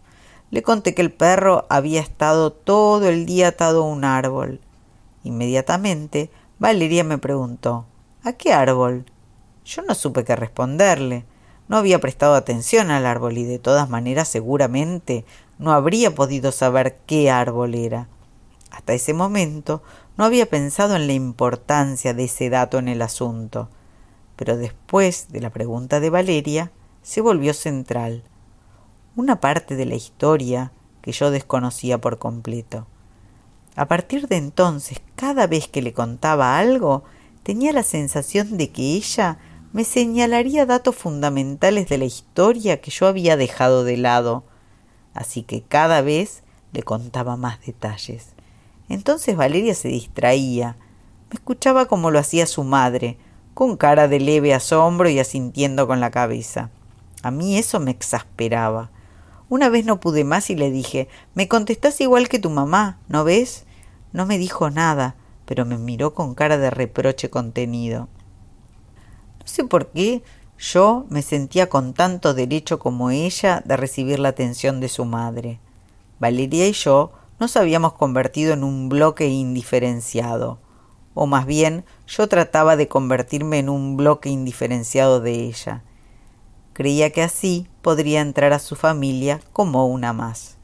Le 0.50 0.62
conté 0.62 0.94
que 0.94 1.02
el 1.02 1.12
perro 1.12 1.66
había 1.68 2.00
estado 2.00 2.52
todo 2.52 3.08
el 3.08 3.26
día 3.26 3.48
atado 3.48 3.84
a 3.84 3.88
un 3.88 4.04
árbol. 4.04 4.60
Inmediatamente 5.22 6.30
Valeria 6.58 7.04
me 7.04 7.18
preguntó 7.18 7.86
¿A 8.22 8.32
qué 8.32 8.52
árbol? 8.52 9.04
Yo 9.64 9.82
no 9.82 9.94
supe 9.94 10.24
qué 10.24 10.34
responderle. 10.36 11.24
No 11.70 11.76
había 11.76 12.00
prestado 12.00 12.34
atención 12.34 12.90
al 12.90 13.06
árbol 13.06 13.38
y 13.38 13.44
de 13.44 13.60
todas 13.60 13.88
maneras 13.88 14.26
seguramente 14.26 15.24
no 15.60 15.70
habría 15.70 16.12
podido 16.12 16.50
saber 16.50 16.98
qué 17.06 17.30
árbol 17.30 17.76
era. 17.76 18.08
Hasta 18.72 18.92
ese 18.92 19.14
momento 19.14 19.80
no 20.16 20.24
había 20.24 20.46
pensado 20.46 20.96
en 20.96 21.06
la 21.06 21.12
importancia 21.12 22.12
de 22.12 22.24
ese 22.24 22.50
dato 22.50 22.78
en 22.78 22.88
el 22.88 23.00
asunto, 23.02 23.68
pero 24.34 24.56
después 24.56 25.28
de 25.30 25.40
la 25.40 25.50
pregunta 25.50 26.00
de 26.00 26.10
Valeria 26.10 26.72
se 27.02 27.20
volvió 27.20 27.54
central, 27.54 28.24
una 29.14 29.38
parte 29.40 29.76
de 29.76 29.86
la 29.86 29.94
historia 29.94 30.72
que 31.02 31.12
yo 31.12 31.30
desconocía 31.30 32.00
por 32.00 32.18
completo. 32.18 32.88
A 33.76 33.86
partir 33.86 34.26
de 34.26 34.38
entonces, 34.38 35.00
cada 35.14 35.46
vez 35.46 35.68
que 35.68 35.82
le 35.82 35.92
contaba 35.92 36.58
algo, 36.58 37.04
tenía 37.44 37.72
la 37.72 37.84
sensación 37.84 38.58
de 38.58 38.70
que 38.70 38.96
ella 38.96 39.38
me 39.72 39.84
señalaría 39.84 40.66
datos 40.66 40.96
fundamentales 40.96 41.88
de 41.88 41.98
la 41.98 42.04
historia 42.04 42.80
que 42.80 42.90
yo 42.90 43.06
había 43.06 43.36
dejado 43.36 43.84
de 43.84 43.96
lado, 43.96 44.44
así 45.14 45.42
que 45.42 45.62
cada 45.62 46.02
vez 46.02 46.42
le 46.72 46.82
contaba 46.82 47.36
más 47.36 47.60
detalles. 47.64 48.30
Entonces 48.88 49.36
Valeria 49.36 49.74
se 49.74 49.88
distraía, 49.88 50.76
me 51.30 51.34
escuchaba 51.34 51.86
como 51.86 52.10
lo 52.10 52.18
hacía 52.18 52.46
su 52.46 52.64
madre, 52.64 53.16
con 53.54 53.76
cara 53.76 54.08
de 54.08 54.18
leve 54.18 54.54
asombro 54.54 55.08
y 55.08 55.20
asintiendo 55.20 55.86
con 55.86 56.00
la 56.00 56.10
cabeza. 56.10 56.70
A 57.22 57.30
mí 57.30 57.56
eso 57.56 57.78
me 57.78 57.92
exasperaba. 57.92 58.90
Una 59.48 59.68
vez 59.68 59.84
no 59.84 60.00
pude 60.00 60.24
más 60.24 60.50
y 60.50 60.56
le 60.56 60.70
dije, 60.70 61.08
me 61.34 61.46
contestás 61.46 62.00
igual 62.00 62.28
que 62.28 62.38
tu 62.38 62.50
mamá, 62.50 62.98
¿no 63.08 63.22
ves? 63.22 63.64
No 64.12 64.26
me 64.26 64.38
dijo 64.38 64.70
nada, 64.70 65.14
pero 65.44 65.64
me 65.64 65.78
miró 65.78 66.14
con 66.14 66.34
cara 66.34 66.56
de 66.56 66.70
reproche 66.70 67.30
contenido. 67.30 68.08
Sé 69.50 69.64
por 69.64 69.88
qué 69.88 70.22
yo 70.60 71.06
me 71.08 71.22
sentía 71.22 71.68
con 71.68 71.92
tanto 71.92 72.34
derecho 72.34 72.78
como 72.78 73.10
ella 73.10 73.64
de 73.66 73.76
recibir 73.76 74.20
la 74.20 74.28
atención 74.28 74.78
de 74.78 74.88
su 74.88 75.04
madre. 75.04 75.58
Valeria 76.20 76.68
y 76.68 76.72
yo 76.72 77.10
nos 77.40 77.56
habíamos 77.56 77.94
convertido 77.94 78.52
en 78.52 78.62
un 78.62 78.88
bloque 78.88 79.26
indiferenciado, 79.26 80.60
o 81.14 81.26
más 81.26 81.46
bien 81.46 81.84
yo 82.06 82.28
trataba 82.28 82.76
de 82.76 82.86
convertirme 82.86 83.58
en 83.58 83.70
un 83.70 83.96
bloque 83.96 84.28
indiferenciado 84.28 85.18
de 85.18 85.32
ella. 85.46 85.82
Creía 86.72 87.10
que 87.10 87.24
así 87.24 87.66
podría 87.82 88.20
entrar 88.20 88.52
a 88.52 88.60
su 88.60 88.76
familia 88.76 89.40
como 89.52 89.88
una 89.88 90.12
más. 90.12 90.58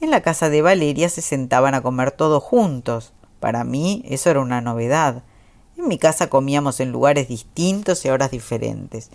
En 0.00 0.10
la 0.10 0.22
casa 0.22 0.48
de 0.48 0.62
Valeria 0.62 1.10
se 1.10 1.20
sentaban 1.20 1.74
a 1.74 1.82
comer 1.82 2.12
todos 2.12 2.42
juntos. 2.42 3.12
Para 3.40 3.62
mí 3.62 4.02
eso 4.06 4.30
era 4.30 4.40
una 4.40 4.62
novedad. 4.62 5.22
En 5.76 5.88
mi 5.88 5.98
casa 5.98 6.28
comíamos 6.28 6.80
en 6.80 6.92
lugares 6.92 7.28
distintos 7.28 8.04
y 8.04 8.10
horas 8.10 8.30
diferentes, 8.30 9.10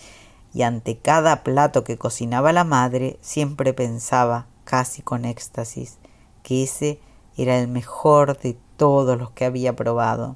y 0.54 0.64
ante 0.64 0.98
cada 0.98 1.44
plato 1.44 1.84
que 1.84 1.98
cocinaba 1.98 2.52
la 2.52 2.64
madre 2.64 3.18
siempre 3.22 3.74
pensaba, 3.74 4.48
casi 4.64 5.02
con 5.02 5.24
éxtasis, 5.24 5.98
que 6.44 6.64
ese 6.64 7.00
era 7.38 7.60
el 7.60 7.68
mejor 7.68 8.38
de 8.40 8.58
todos 8.76 9.18
los 9.18 9.32
que 9.32 9.46
había 9.46 9.76
probado. 9.76 10.36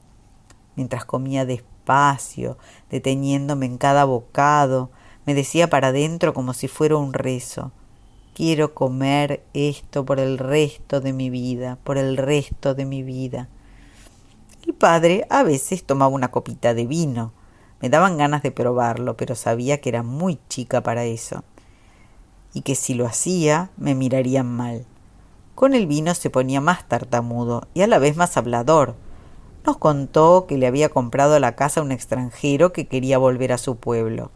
Mientras 0.76 1.06
comía 1.06 1.46
despacio, 1.46 2.58
deteniéndome 2.90 3.66
en 3.66 3.78
cada 3.78 4.06
bocado, 4.06 4.92
me 5.26 5.34
decía 5.34 5.70
para 5.70 5.88
adentro 5.88 6.34
como 6.34 6.54
si 6.54 6.68
fuera 6.68 6.98
un 6.98 7.14
rezo. 7.14 7.72
Quiero 8.34 8.74
comer 8.74 9.44
esto 9.54 10.06
por 10.06 10.20
el 10.20 10.38
resto 10.38 11.02
de 11.02 11.14
mi 11.14 11.30
vida, 11.30 11.78
por 11.84 11.98
el 11.98 12.16
resto 12.16 12.74
de 12.74 12.86
mi 12.86 13.04
vida. 13.04 13.50
El 14.72 14.78
padre 14.78 15.28
a 15.30 15.44
veces 15.44 15.84
tomaba 15.84 16.16
una 16.16 16.32
copita 16.32 16.74
de 16.74 16.86
vino. 16.86 17.34
Me 17.82 17.90
daban 17.90 18.18
ganas 18.18 18.42
de 18.42 18.52
probarlo, 18.52 19.18
pero 19.18 19.36
sabía 19.36 19.82
que 19.82 19.90
era 19.90 20.02
muy 20.02 20.40
chica 20.48 20.82
para 20.82 21.04
eso. 21.04 21.44
Y 22.54 22.62
que 22.62 22.76
si 22.76 22.94
lo 22.94 23.06
hacía 23.06 23.70
me 23.76 23.96
mirarían 23.96 24.48
mal. 24.48 24.86
Con 25.56 25.74
el 25.74 25.88
vino 25.88 26.16
se 26.16 26.30
ponía 26.30 26.62
más 26.62 26.88
tartamudo 26.88 27.68
y 27.74 27.82
a 27.82 27.88
la 27.88 28.00
vez 28.00 28.16
más 28.16 28.38
hablador. 28.38 28.96
Nos 29.66 29.76
contó 29.76 30.46
que 30.48 30.58
le 30.58 30.68
había 30.68 30.88
comprado 30.88 31.38
la 31.42 31.58
casa 31.58 31.82
a 31.82 31.84
un 31.84 31.92
extranjero 31.92 32.72
que 32.72 32.88
quería 32.88 33.18
volver 33.18 33.52
a 33.52 33.58
su 33.58 33.76
pueblo. 33.76 34.32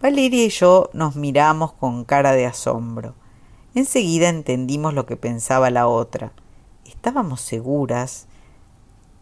Valeria 0.00 0.46
y 0.46 0.48
yo 0.48 0.88
nos 0.94 1.14
miramos 1.14 1.74
con 1.74 2.06
cara 2.06 2.32
de 2.32 2.46
asombro. 2.46 3.12
Enseguida 3.74 4.30
entendimos 4.30 4.94
lo 4.94 5.04
que 5.04 5.18
pensaba 5.18 5.68
la 5.68 5.88
otra. 5.88 6.32
Estábamos 6.86 7.42
seguras 7.42 8.25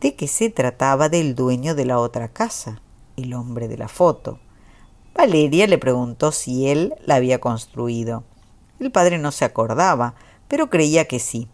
de 0.00 0.14
que 0.14 0.28
se 0.28 0.50
trataba 0.50 1.08
del 1.08 1.34
dueño 1.34 1.74
de 1.74 1.84
la 1.84 1.98
otra 1.98 2.28
casa, 2.28 2.80
el 3.16 3.34
hombre 3.34 3.68
de 3.68 3.78
la 3.78 3.88
foto. 3.88 4.38
Valeria 5.14 5.66
le 5.66 5.78
preguntó 5.78 6.32
si 6.32 6.68
él 6.68 6.94
la 7.04 7.16
había 7.16 7.40
construido. 7.40 8.24
El 8.80 8.90
padre 8.90 9.18
no 9.18 9.30
se 9.32 9.44
acordaba, 9.44 10.14
pero 10.48 10.70
creía 10.70 11.06
que 11.06 11.20
sí. 11.20 11.48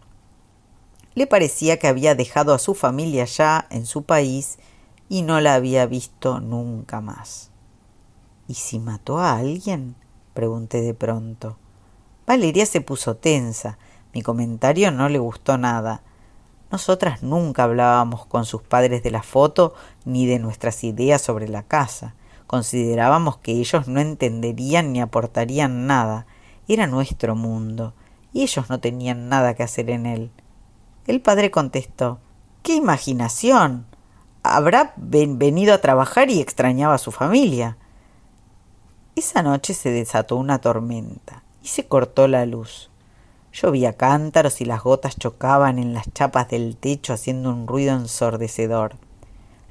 Le 1.13 1.27
parecía 1.27 1.77
que 1.77 1.87
había 1.87 2.15
dejado 2.15 2.53
a 2.53 2.59
su 2.59 2.73
familia 2.73 3.25
ya 3.25 3.67
en 3.69 3.85
su 3.85 4.03
país 4.03 4.57
y 5.09 5.21
no 5.21 5.39
la 5.41 5.55
había 5.55 5.85
visto 5.85 6.39
nunca 6.39 7.01
más. 7.01 7.51
¿Y 8.47 8.55
si 8.55 8.79
mató 8.79 9.19
a 9.19 9.37
alguien? 9.37 9.95
pregunté 10.33 10.81
de 10.81 10.93
pronto. 10.93 11.57
Valeria 12.25 12.65
se 12.65 12.81
puso 12.81 13.15
tensa. 13.15 13.77
Mi 14.13 14.21
comentario 14.21 14.91
no 14.91 15.09
le 15.09 15.19
gustó 15.19 15.57
nada. 15.57 16.01
Nosotras 16.71 17.21
nunca 17.21 17.63
hablábamos 17.63 18.25
con 18.25 18.45
sus 18.45 18.61
padres 18.61 19.03
de 19.03 19.11
la 19.11 19.23
foto 19.23 19.73
ni 20.05 20.25
de 20.25 20.39
nuestras 20.39 20.83
ideas 20.85 21.21
sobre 21.21 21.49
la 21.49 21.63
casa. 21.63 22.15
Considerábamos 22.47 23.37
que 23.37 23.51
ellos 23.51 23.87
no 23.87 23.99
entenderían 23.99 24.93
ni 24.93 25.01
aportarían 25.01 25.85
nada. 25.85 26.25
Era 26.69 26.87
nuestro 26.87 27.35
mundo, 27.35 27.93
y 28.31 28.43
ellos 28.43 28.69
no 28.69 28.79
tenían 28.79 29.27
nada 29.27 29.53
que 29.53 29.63
hacer 29.63 29.89
en 29.89 30.05
él. 30.05 30.31
El 31.07 31.19
padre 31.21 31.51
contestó 31.51 32.19
¡Qué 32.63 32.75
imaginación! 32.75 33.85
Habrá 34.43 34.93
venido 34.95 35.73
a 35.73 35.81
trabajar 35.81 36.29
y 36.29 36.39
extrañaba 36.39 36.95
a 36.95 36.99
su 36.99 37.11
familia. 37.11 37.77
Esa 39.15 39.43
noche 39.43 39.73
se 39.73 39.91
desató 39.91 40.37
una 40.37 40.59
tormenta 40.59 41.43
y 41.61 41.67
se 41.67 41.87
cortó 41.87 42.27
la 42.27 42.45
luz. 42.45 42.90
Llovía 43.53 43.93
cántaros 43.93 44.61
y 44.61 44.65
las 44.65 44.81
gotas 44.81 45.17
chocaban 45.17 45.77
en 45.77 45.93
las 45.93 46.11
chapas 46.13 46.49
del 46.49 46.77
techo 46.77 47.13
haciendo 47.13 47.49
un 47.49 47.67
ruido 47.67 47.95
ensordecedor. 47.95 48.95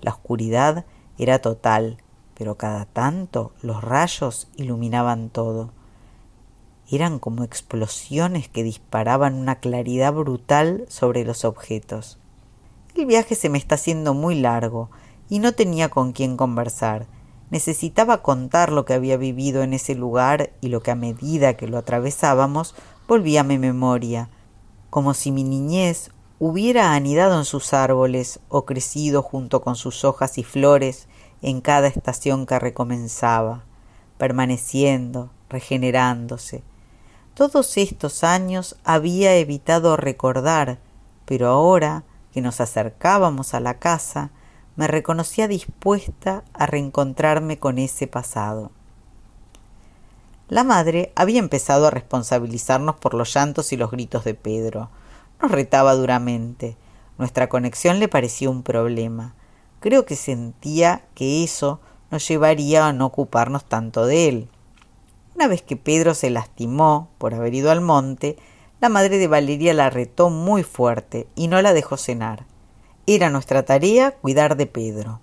La 0.02 0.12
oscuridad 0.12 0.84
era 1.18 1.40
total, 1.40 1.96
pero 2.36 2.56
cada 2.56 2.84
tanto 2.84 3.52
los 3.62 3.82
rayos 3.82 4.48
iluminaban 4.56 5.30
todo. 5.30 5.70
Eran 6.90 7.18
como 7.18 7.44
explosiones 7.44 8.48
que 8.48 8.64
disparaban 8.64 9.34
una 9.34 9.56
claridad 9.56 10.12
brutal 10.12 10.84
sobre 10.88 11.24
los 11.24 11.44
objetos. 11.44 12.18
El 12.94 13.06
viaje 13.06 13.34
se 13.34 13.48
me 13.48 13.58
está 13.58 13.76
haciendo 13.76 14.12
muy 14.12 14.34
largo 14.34 14.90
y 15.28 15.38
no 15.38 15.52
tenía 15.52 15.88
con 15.88 16.12
quién 16.12 16.36
conversar 16.36 17.06
Necesitaba 17.50 18.22
contar 18.22 18.70
lo 18.70 18.84
que 18.84 18.94
había 18.94 19.16
vivido 19.16 19.64
en 19.64 19.74
ese 19.74 19.96
lugar 19.96 20.52
y 20.60 20.68
lo 20.68 20.82
que 20.82 20.92
a 20.92 20.94
medida 20.94 21.56
que 21.56 21.66
lo 21.66 21.78
atravesábamos 21.78 22.76
volvía 23.10 23.40
a 23.40 23.42
mi 23.42 23.58
memoria, 23.58 24.28
como 24.88 25.14
si 25.14 25.32
mi 25.32 25.42
niñez 25.42 26.12
hubiera 26.38 26.94
anidado 26.94 27.36
en 27.40 27.44
sus 27.44 27.74
árboles 27.74 28.38
o 28.48 28.64
crecido 28.64 29.20
junto 29.24 29.62
con 29.62 29.74
sus 29.74 30.04
hojas 30.04 30.38
y 30.38 30.44
flores 30.44 31.08
en 31.42 31.60
cada 31.60 31.88
estación 31.88 32.46
que 32.46 32.56
recomenzaba, 32.60 33.64
permaneciendo, 34.16 35.30
regenerándose. 35.48 36.62
Todos 37.34 37.76
estos 37.78 38.22
años 38.22 38.76
había 38.84 39.34
evitado 39.34 39.96
recordar, 39.96 40.78
pero 41.24 41.48
ahora 41.48 42.04
que 42.32 42.40
nos 42.40 42.60
acercábamos 42.60 43.54
a 43.54 43.60
la 43.60 43.80
casa, 43.80 44.30
me 44.76 44.86
reconocía 44.86 45.48
dispuesta 45.48 46.44
a 46.52 46.66
reencontrarme 46.66 47.58
con 47.58 47.78
ese 47.78 48.06
pasado. 48.06 48.70
La 50.50 50.64
madre 50.64 51.12
había 51.14 51.38
empezado 51.38 51.86
a 51.86 51.90
responsabilizarnos 51.90 52.96
por 52.96 53.14
los 53.14 53.32
llantos 53.32 53.72
y 53.72 53.76
los 53.76 53.92
gritos 53.92 54.24
de 54.24 54.34
Pedro. 54.34 54.90
Nos 55.40 55.52
retaba 55.52 55.94
duramente. 55.94 56.76
Nuestra 57.18 57.48
conexión 57.48 58.00
le 58.00 58.08
parecía 58.08 58.50
un 58.50 58.64
problema. 58.64 59.36
Creo 59.78 60.04
que 60.04 60.16
sentía 60.16 61.04
que 61.14 61.44
eso 61.44 61.78
nos 62.10 62.26
llevaría 62.26 62.88
a 62.88 62.92
no 62.92 63.06
ocuparnos 63.06 63.64
tanto 63.64 64.06
de 64.06 64.28
él. 64.28 64.48
Una 65.36 65.46
vez 65.46 65.62
que 65.62 65.76
Pedro 65.76 66.14
se 66.14 66.30
lastimó 66.30 67.10
por 67.18 67.32
haber 67.32 67.54
ido 67.54 67.70
al 67.70 67.80
monte, 67.80 68.36
la 68.80 68.88
madre 68.88 69.18
de 69.18 69.28
Valeria 69.28 69.72
la 69.72 69.88
retó 69.88 70.30
muy 70.30 70.64
fuerte 70.64 71.28
y 71.36 71.46
no 71.46 71.62
la 71.62 71.72
dejó 71.72 71.96
cenar. 71.96 72.44
Era 73.06 73.30
nuestra 73.30 73.64
tarea 73.64 74.16
cuidar 74.16 74.56
de 74.56 74.66
Pedro. 74.66 75.20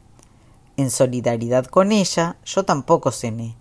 En 0.78 0.90
solidaridad 0.90 1.66
con 1.66 1.92
ella, 1.92 2.38
yo 2.46 2.64
tampoco 2.64 3.12
cené. 3.12 3.58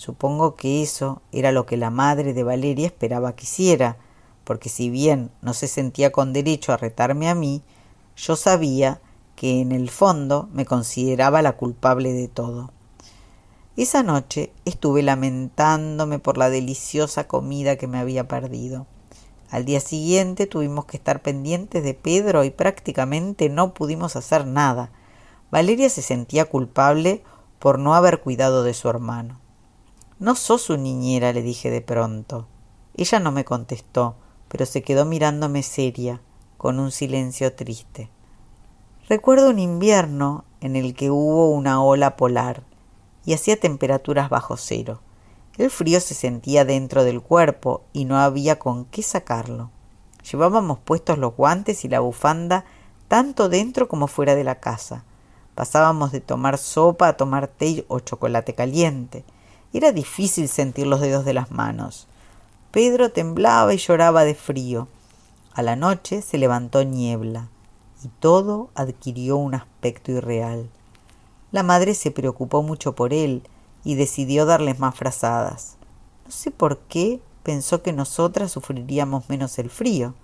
Supongo 0.00 0.54
que 0.54 0.82
eso 0.82 1.20
era 1.30 1.52
lo 1.52 1.66
que 1.66 1.76
la 1.76 1.90
madre 1.90 2.32
de 2.32 2.42
Valeria 2.42 2.86
esperaba 2.86 3.36
que 3.36 3.44
hiciera, 3.44 3.98
porque 4.44 4.70
si 4.70 4.88
bien 4.88 5.30
no 5.42 5.52
se 5.52 5.68
sentía 5.68 6.10
con 6.10 6.32
derecho 6.32 6.72
a 6.72 6.78
retarme 6.78 7.28
a 7.28 7.34
mí, 7.34 7.60
yo 8.16 8.34
sabía 8.34 9.02
que 9.36 9.60
en 9.60 9.72
el 9.72 9.90
fondo 9.90 10.48
me 10.54 10.64
consideraba 10.64 11.42
la 11.42 11.58
culpable 11.58 12.14
de 12.14 12.28
todo. 12.28 12.70
Esa 13.76 14.02
noche 14.02 14.54
estuve 14.64 15.02
lamentándome 15.02 16.18
por 16.18 16.38
la 16.38 16.48
deliciosa 16.48 17.28
comida 17.28 17.76
que 17.76 17.86
me 17.86 17.98
había 17.98 18.26
perdido. 18.26 18.86
Al 19.50 19.66
día 19.66 19.80
siguiente 19.80 20.46
tuvimos 20.46 20.86
que 20.86 20.96
estar 20.96 21.20
pendientes 21.20 21.84
de 21.84 21.92
Pedro 21.92 22.44
y 22.44 22.50
prácticamente 22.50 23.50
no 23.50 23.74
pudimos 23.74 24.16
hacer 24.16 24.46
nada. 24.46 24.92
Valeria 25.50 25.90
se 25.90 26.00
sentía 26.00 26.46
culpable 26.46 27.22
por 27.58 27.78
no 27.78 27.94
haber 27.94 28.22
cuidado 28.22 28.62
de 28.62 28.72
su 28.72 28.88
hermano. 28.88 29.40
No 30.20 30.34
sos 30.34 30.60
su 30.60 30.76
niñera, 30.76 31.32
le 31.32 31.40
dije 31.40 31.70
de 31.70 31.80
pronto. 31.80 32.46
Ella 32.94 33.20
no 33.20 33.32
me 33.32 33.46
contestó, 33.46 34.16
pero 34.48 34.66
se 34.66 34.82
quedó 34.82 35.06
mirándome 35.06 35.62
seria, 35.62 36.20
con 36.58 36.78
un 36.78 36.90
silencio 36.90 37.54
triste. 37.54 38.10
Recuerdo 39.08 39.48
un 39.48 39.58
invierno 39.58 40.44
en 40.60 40.76
el 40.76 40.92
que 40.92 41.10
hubo 41.10 41.48
una 41.48 41.82
ola 41.82 42.18
polar 42.18 42.64
y 43.24 43.32
hacía 43.32 43.58
temperaturas 43.58 44.28
bajo 44.28 44.58
cero. 44.58 45.00
El 45.56 45.70
frío 45.70 46.00
se 46.00 46.12
sentía 46.12 46.66
dentro 46.66 47.02
del 47.04 47.22
cuerpo 47.22 47.84
y 47.94 48.04
no 48.04 48.18
había 48.18 48.58
con 48.58 48.84
qué 48.84 49.02
sacarlo. 49.02 49.70
Llevábamos 50.30 50.80
puestos 50.80 51.16
los 51.16 51.34
guantes 51.34 51.82
y 51.86 51.88
la 51.88 52.00
bufanda 52.00 52.66
tanto 53.08 53.48
dentro 53.48 53.88
como 53.88 54.06
fuera 54.06 54.34
de 54.34 54.44
la 54.44 54.60
casa. 54.60 55.02
Pasábamos 55.54 56.12
de 56.12 56.20
tomar 56.20 56.58
sopa 56.58 57.08
a 57.08 57.16
tomar 57.16 57.48
té 57.48 57.86
o 57.88 58.00
chocolate 58.00 58.54
caliente. 58.54 59.24
Era 59.72 59.92
difícil 59.92 60.48
sentir 60.48 60.86
los 60.86 61.00
dedos 61.00 61.24
de 61.24 61.34
las 61.34 61.50
manos. 61.50 62.08
Pedro 62.70 63.10
temblaba 63.10 63.72
y 63.72 63.78
lloraba 63.78 64.24
de 64.24 64.34
frío. 64.34 64.88
A 65.54 65.62
la 65.62 65.76
noche 65.76 66.22
se 66.22 66.38
levantó 66.38 66.84
niebla 66.84 67.48
y 68.04 68.08
todo 68.20 68.70
adquirió 68.74 69.36
un 69.36 69.54
aspecto 69.54 70.12
irreal. 70.12 70.68
La 71.52 71.62
madre 71.62 71.94
se 71.94 72.10
preocupó 72.10 72.62
mucho 72.62 72.94
por 72.94 73.12
él 73.12 73.42
y 73.84 73.94
decidió 73.94 74.46
darles 74.46 74.78
más 74.78 74.94
frazadas. 74.94 75.76
No 76.24 76.32
sé 76.32 76.50
por 76.50 76.78
qué 76.78 77.20
pensó 77.42 77.82
que 77.82 77.92
nosotras 77.92 78.52
sufriríamos 78.52 79.28
menos 79.28 79.58
el 79.58 79.70
frío. 79.70 80.14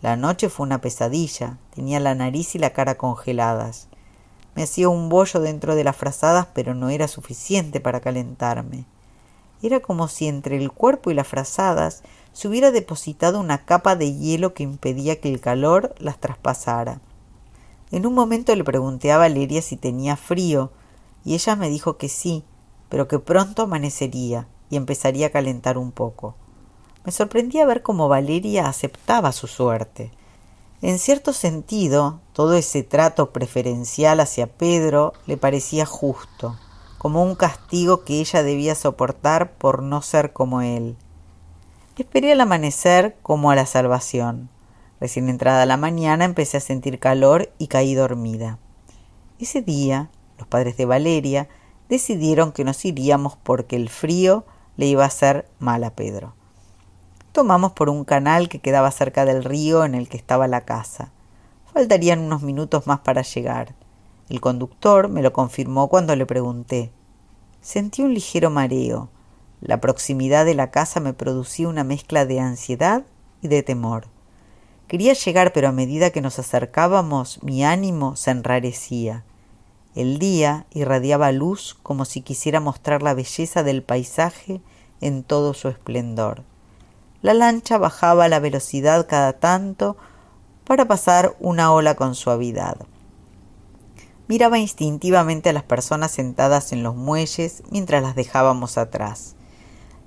La 0.00 0.16
noche 0.16 0.48
fue 0.48 0.66
una 0.66 0.80
pesadilla, 0.80 1.58
tenía 1.74 2.00
la 2.00 2.14
nariz 2.14 2.54
y 2.54 2.58
la 2.58 2.70
cara 2.70 2.96
congeladas. 2.96 3.88
Me 4.54 4.64
hacía 4.64 4.88
un 4.88 5.08
bollo 5.08 5.40
dentro 5.40 5.74
de 5.74 5.84
las 5.84 5.96
frazadas, 5.96 6.48
pero 6.52 6.74
no 6.74 6.90
era 6.90 7.08
suficiente 7.08 7.80
para 7.80 8.00
calentarme. 8.00 8.84
Era 9.62 9.80
como 9.80 10.08
si 10.08 10.26
entre 10.26 10.56
el 10.56 10.72
cuerpo 10.72 11.10
y 11.10 11.14
las 11.14 11.26
frazadas 11.26 12.02
se 12.32 12.48
hubiera 12.48 12.70
depositado 12.70 13.38
una 13.38 13.64
capa 13.64 13.96
de 13.96 14.12
hielo 14.12 14.54
que 14.54 14.64
impedía 14.64 15.20
que 15.20 15.32
el 15.32 15.40
calor 15.40 15.94
las 15.98 16.18
traspasara. 16.18 17.00
En 17.90 18.06
un 18.06 18.14
momento 18.14 18.54
le 18.56 18.64
pregunté 18.64 19.12
a 19.12 19.18
Valeria 19.18 19.62
si 19.62 19.76
tenía 19.76 20.16
frío, 20.16 20.70
y 21.24 21.34
ella 21.34 21.56
me 21.56 21.68
dijo 21.68 21.96
que 21.96 22.08
sí, 22.08 22.44
pero 22.88 23.06
que 23.06 23.18
pronto 23.18 23.62
amanecería 23.62 24.48
y 24.70 24.76
empezaría 24.76 25.28
a 25.28 25.30
calentar 25.30 25.78
un 25.78 25.92
poco. 25.92 26.34
Me 27.04 27.12
sorprendía 27.12 27.66
ver 27.66 27.82
cómo 27.82 28.08
Valeria 28.08 28.66
aceptaba 28.68 29.32
su 29.32 29.46
suerte. 29.46 30.10
En 30.82 30.98
cierto 30.98 31.32
sentido, 31.32 32.18
todo 32.32 32.54
ese 32.54 32.82
trato 32.82 33.32
preferencial 33.32 34.18
hacia 34.18 34.48
Pedro 34.48 35.12
le 35.26 35.36
parecía 35.36 35.86
justo, 35.86 36.58
como 36.98 37.22
un 37.22 37.36
castigo 37.36 38.02
que 38.02 38.18
ella 38.18 38.42
debía 38.42 38.74
soportar 38.74 39.52
por 39.52 39.80
no 39.80 40.02
ser 40.02 40.32
como 40.32 40.60
él. 40.60 40.96
Esperé 41.96 42.32
al 42.32 42.40
amanecer 42.40 43.16
como 43.22 43.52
a 43.52 43.54
la 43.54 43.64
salvación. 43.64 44.50
Recién 44.98 45.28
entrada 45.28 45.66
la 45.66 45.76
mañana 45.76 46.24
empecé 46.24 46.56
a 46.56 46.60
sentir 46.60 46.98
calor 46.98 47.52
y 47.58 47.68
caí 47.68 47.94
dormida. 47.94 48.58
Ese 49.38 49.62
día, 49.62 50.10
los 50.36 50.48
padres 50.48 50.76
de 50.76 50.84
Valeria 50.84 51.48
decidieron 51.88 52.50
que 52.50 52.64
nos 52.64 52.84
iríamos 52.84 53.36
porque 53.36 53.76
el 53.76 53.88
frío 53.88 54.44
le 54.76 54.86
iba 54.86 55.04
a 55.04 55.08
hacer 55.08 55.48
mal 55.60 55.84
a 55.84 55.94
Pedro. 55.94 56.34
Tomamos 57.32 57.72
por 57.72 57.88
un 57.88 58.04
canal 58.04 58.50
que 58.50 58.58
quedaba 58.58 58.90
cerca 58.90 59.24
del 59.24 59.42
río 59.42 59.86
en 59.86 59.94
el 59.94 60.06
que 60.10 60.18
estaba 60.18 60.48
la 60.48 60.66
casa. 60.66 61.12
Faltarían 61.72 62.20
unos 62.20 62.42
minutos 62.42 62.86
más 62.86 63.00
para 63.00 63.22
llegar. 63.22 63.74
El 64.28 64.42
conductor 64.42 65.08
me 65.08 65.22
lo 65.22 65.32
confirmó 65.32 65.88
cuando 65.88 66.14
le 66.14 66.26
pregunté. 66.26 66.92
Sentí 67.62 68.02
un 68.02 68.12
ligero 68.12 68.50
mareo. 68.50 69.08
La 69.62 69.80
proximidad 69.80 70.44
de 70.44 70.54
la 70.54 70.70
casa 70.70 71.00
me 71.00 71.14
producía 71.14 71.68
una 71.68 71.84
mezcla 71.84 72.26
de 72.26 72.38
ansiedad 72.38 73.04
y 73.40 73.48
de 73.48 73.62
temor. 73.62 74.08
Quería 74.86 75.14
llegar, 75.14 75.54
pero 75.54 75.68
a 75.68 75.72
medida 75.72 76.10
que 76.10 76.20
nos 76.20 76.38
acercábamos 76.38 77.42
mi 77.42 77.64
ánimo 77.64 78.14
se 78.14 78.30
enrarecía. 78.30 79.24
El 79.94 80.18
día 80.18 80.66
irradiaba 80.70 81.32
luz 81.32 81.78
como 81.82 82.04
si 82.04 82.20
quisiera 82.20 82.60
mostrar 82.60 83.02
la 83.02 83.14
belleza 83.14 83.62
del 83.62 83.82
paisaje 83.82 84.60
en 85.00 85.22
todo 85.22 85.54
su 85.54 85.68
esplendor. 85.68 86.44
La 87.22 87.34
lancha 87.34 87.78
bajaba 87.78 88.28
la 88.28 88.40
velocidad 88.40 89.06
cada 89.08 89.34
tanto 89.34 89.96
para 90.64 90.88
pasar 90.88 91.36
una 91.38 91.72
ola 91.72 91.94
con 91.94 92.16
suavidad. 92.16 92.76
Miraba 94.26 94.58
instintivamente 94.58 95.50
a 95.50 95.52
las 95.52 95.62
personas 95.62 96.10
sentadas 96.10 96.72
en 96.72 96.82
los 96.82 96.96
muelles 96.96 97.62
mientras 97.70 98.02
las 98.02 98.16
dejábamos 98.16 98.76
atrás. 98.76 99.36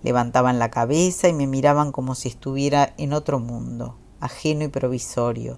Levantaban 0.04 0.60
la 0.60 0.72
cabeza 0.72 1.30
y 1.30 1.34
me 1.34 1.48
miraban 1.48 1.94
como 1.94 2.16
si 2.16 2.28
estuviera 2.28 2.94
en 2.98 3.14
otro 3.14 3.40
mundo, 3.40 3.96
ajeno 4.20 4.66
y 4.66 4.68
provisorio, 4.68 5.58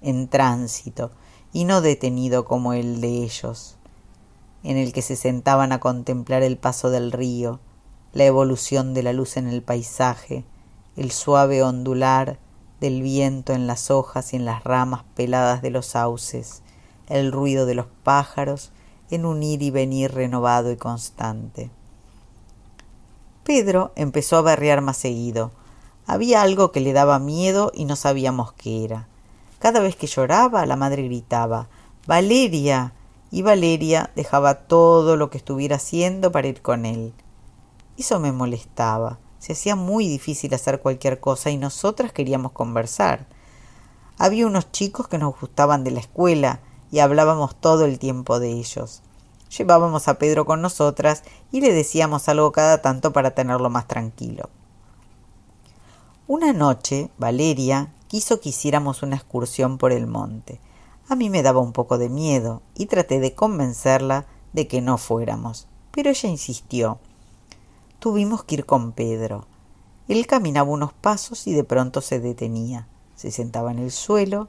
en 0.00 0.28
tránsito, 0.28 1.10
y 1.52 1.64
no 1.64 1.82
detenido 1.82 2.46
como 2.46 2.72
el 2.72 3.02
de 3.02 3.24
ellos, 3.24 3.76
en 4.62 4.78
el 4.78 4.94
que 4.94 5.02
se 5.02 5.16
sentaban 5.16 5.70
a 5.72 5.80
contemplar 5.80 6.42
el 6.42 6.56
paso 6.56 6.88
del 6.88 7.12
río, 7.12 7.60
la 8.14 8.24
evolución 8.24 8.94
de 8.94 9.02
la 9.02 9.12
luz 9.12 9.36
en 9.36 9.48
el 9.48 9.62
paisaje, 9.62 10.44
el 10.96 11.10
suave 11.10 11.62
ondular 11.62 12.38
del 12.80 13.02
viento 13.02 13.52
en 13.52 13.66
las 13.66 13.90
hojas 13.90 14.32
y 14.32 14.36
en 14.36 14.44
las 14.44 14.62
ramas 14.64 15.02
peladas 15.14 15.62
de 15.62 15.70
los 15.70 15.86
sauces, 15.86 16.62
el 17.08 17.32
ruido 17.32 17.66
de 17.66 17.74
los 17.74 17.86
pájaros 18.02 18.70
en 19.10 19.24
un 19.24 19.42
ir 19.42 19.62
y 19.62 19.70
venir 19.70 20.12
renovado 20.12 20.70
y 20.70 20.76
constante. 20.76 21.70
Pedro 23.44 23.92
empezó 23.94 24.36
a 24.36 24.42
berrear 24.42 24.80
más 24.80 24.96
seguido. 24.96 25.50
Había 26.06 26.42
algo 26.42 26.72
que 26.72 26.80
le 26.80 26.92
daba 26.92 27.18
miedo 27.18 27.72
y 27.74 27.84
no 27.84 27.96
sabíamos 27.96 28.52
qué 28.52 28.84
era. 28.84 29.06
Cada 29.58 29.80
vez 29.80 29.96
que 29.96 30.06
lloraba, 30.06 30.66
la 30.66 30.76
madre 30.76 31.02
gritaba 31.02 31.68
Valeria. 32.06 32.92
y 33.30 33.42
Valeria 33.42 34.10
dejaba 34.14 34.54
todo 34.54 35.16
lo 35.16 35.28
que 35.30 35.38
estuviera 35.38 35.76
haciendo 35.76 36.30
para 36.30 36.48
ir 36.48 36.62
con 36.62 36.86
él. 36.86 37.12
Eso 37.96 38.20
me 38.20 38.32
molestaba. 38.32 39.18
Se 39.44 39.52
hacía 39.52 39.76
muy 39.76 40.08
difícil 40.08 40.54
hacer 40.54 40.80
cualquier 40.80 41.20
cosa 41.20 41.50
y 41.50 41.58
nosotras 41.58 42.12
queríamos 42.12 42.52
conversar. 42.52 43.26
Había 44.16 44.46
unos 44.46 44.72
chicos 44.72 45.06
que 45.06 45.18
nos 45.18 45.38
gustaban 45.38 45.84
de 45.84 45.90
la 45.90 46.00
escuela 46.00 46.60
y 46.90 47.00
hablábamos 47.00 47.54
todo 47.54 47.84
el 47.84 47.98
tiempo 47.98 48.40
de 48.40 48.52
ellos. 48.52 49.02
Llevábamos 49.54 50.08
a 50.08 50.14
Pedro 50.14 50.46
con 50.46 50.62
nosotras 50.62 51.24
y 51.52 51.60
le 51.60 51.74
decíamos 51.74 52.26
algo 52.30 52.52
cada 52.52 52.80
tanto 52.80 53.12
para 53.12 53.32
tenerlo 53.32 53.68
más 53.68 53.86
tranquilo. 53.86 54.48
Una 56.26 56.54
noche, 56.54 57.10
Valeria 57.18 57.92
quiso 58.08 58.40
que 58.40 58.48
hiciéramos 58.48 59.02
una 59.02 59.16
excursión 59.16 59.76
por 59.76 59.92
el 59.92 60.06
monte. 60.06 60.58
A 61.06 61.16
mí 61.16 61.28
me 61.28 61.42
daba 61.42 61.60
un 61.60 61.72
poco 61.72 61.98
de 61.98 62.08
miedo 62.08 62.62
y 62.74 62.86
traté 62.86 63.20
de 63.20 63.34
convencerla 63.34 64.24
de 64.54 64.66
que 64.68 64.80
no 64.80 64.96
fuéramos, 64.96 65.66
pero 65.90 66.08
ella 66.08 66.30
insistió 66.30 66.98
tuvimos 68.04 68.44
que 68.44 68.56
ir 68.56 68.66
con 68.66 68.92
Pedro. 68.92 69.46
Él 70.08 70.26
caminaba 70.26 70.68
unos 70.68 70.92
pasos 70.92 71.46
y 71.46 71.54
de 71.54 71.64
pronto 71.64 72.02
se 72.02 72.20
detenía, 72.20 72.86
se 73.14 73.30
sentaba 73.30 73.70
en 73.70 73.78
el 73.78 73.90
suelo 73.90 74.48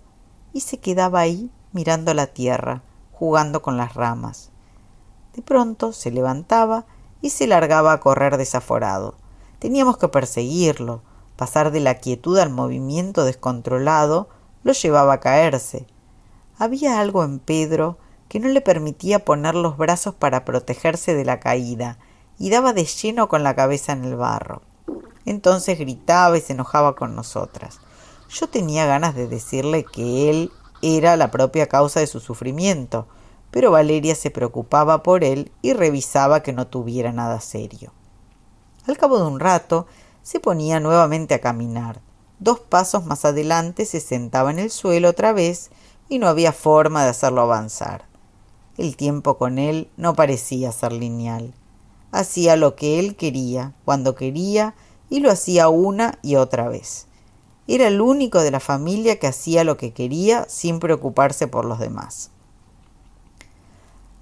y 0.51 0.59
se 0.59 0.79
quedaba 0.79 1.21
ahí 1.21 1.49
mirando 1.71 2.13
la 2.13 2.27
tierra, 2.27 2.81
jugando 3.13 3.61
con 3.61 3.77
las 3.77 3.93
ramas. 3.93 4.49
De 5.37 5.41
pronto 5.41 5.93
se 5.93 6.11
levantaba 6.11 6.85
y 7.21 7.29
se 7.29 7.47
largaba 7.47 7.93
a 7.93 8.01
correr 8.01 8.35
desaforado. 8.35 9.15
Teníamos 9.59 9.97
que 9.97 10.09
perseguirlo. 10.09 11.01
Pasar 11.37 11.71
de 11.71 11.79
la 11.79 11.95
quietud 11.95 12.37
al 12.39 12.49
movimiento 12.49 13.23
descontrolado 13.23 14.27
lo 14.63 14.73
llevaba 14.73 15.13
a 15.13 15.19
caerse. 15.21 15.87
Había 16.57 16.99
algo 16.99 17.23
en 17.23 17.39
Pedro 17.39 17.99
que 18.27 18.41
no 18.41 18.49
le 18.49 18.59
permitía 18.59 19.23
poner 19.23 19.55
los 19.55 19.77
brazos 19.77 20.13
para 20.13 20.43
protegerse 20.43 21.15
de 21.15 21.23
la 21.23 21.39
caída, 21.39 21.99
y 22.37 22.49
daba 22.49 22.73
de 22.73 22.85
lleno 22.85 23.27
con 23.27 23.43
la 23.43 23.55
cabeza 23.55 23.93
en 23.93 24.03
el 24.03 24.15
barro. 24.15 24.61
Entonces 25.25 25.79
gritaba 25.79 26.37
y 26.37 26.41
se 26.41 26.53
enojaba 26.53 26.95
con 26.95 27.15
nosotras. 27.15 27.79
Yo 28.29 28.47
tenía 28.47 28.85
ganas 28.85 29.15
de 29.15 29.27
decirle 29.27 29.85
que 29.85 30.29
él 30.29 30.51
era 30.81 31.15
la 31.15 31.31
propia 31.31 31.67
causa 31.67 31.99
de 31.99 32.07
su 32.07 32.19
sufrimiento, 32.19 33.07
pero 33.51 33.71
Valeria 33.71 34.15
se 34.15 34.31
preocupaba 34.31 35.01
por 35.03 35.23
él 35.23 35.51
y 35.61 35.73
revisaba 35.73 36.43
que 36.43 36.53
no 36.53 36.67
tuviera 36.67 37.11
nada 37.11 37.39
serio. 37.39 37.93
Al 38.85 38.97
cabo 38.97 39.17
de 39.17 39.25
un 39.25 39.39
rato 39.39 39.87
se 40.21 40.39
ponía 40.39 40.79
nuevamente 40.79 41.33
a 41.33 41.41
caminar. 41.41 42.01
Dos 42.39 42.59
pasos 42.59 43.05
más 43.05 43.23
adelante 43.23 43.85
se 43.85 43.99
sentaba 43.99 44.51
en 44.51 44.59
el 44.59 44.69
suelo 44.69 45.09
otra 45.09 45.31
vez 45.31 45.71
y 46.09 46.19
no 46.19 46.27
había 46.27 46.51
forma 46.51 47.03
de 47.03 47.09
hacerlo 47.09 47.41
avanzar. 47.41 48.05
El 48.77 48.97
tiempo 48.97 49.37
con 49.37 49.57
él 49.57 49.89
no 49.95 50.13
parecía 50.15 50.71
ser 50.71 50.91
lineal 50.91 51.53
hacía 52.17 52.55
lo 52.55 52.75
que 52.75 52.99
él 52.99 53.15
quería, 53.15 53.73
cuando 53.85 54.15
quería, 54.15 54.75
y 55.09 55.19
lo 55.19 55.31
hacía 55.31 55.69
una 55.69 56.17
y 56.21 56.35
otra 56.35 56.67
vez. 56.67 57.07
Era 57.67 57.87
el 57.87 58.01
único 58.01 58.41
de 58.41 58.51
la 58.51 58.59
familia 58.59 59.19
que 59.19 59.27
hacía 59.27 59.63
lo 59.63 59.77
que 59.77 59.91
quería 59.91 60.45
sin 60.47 60.79
preocuparse 60.79 61.47
por 61.47 61.65
los 61.65 61.79
demás. 61.79 62.31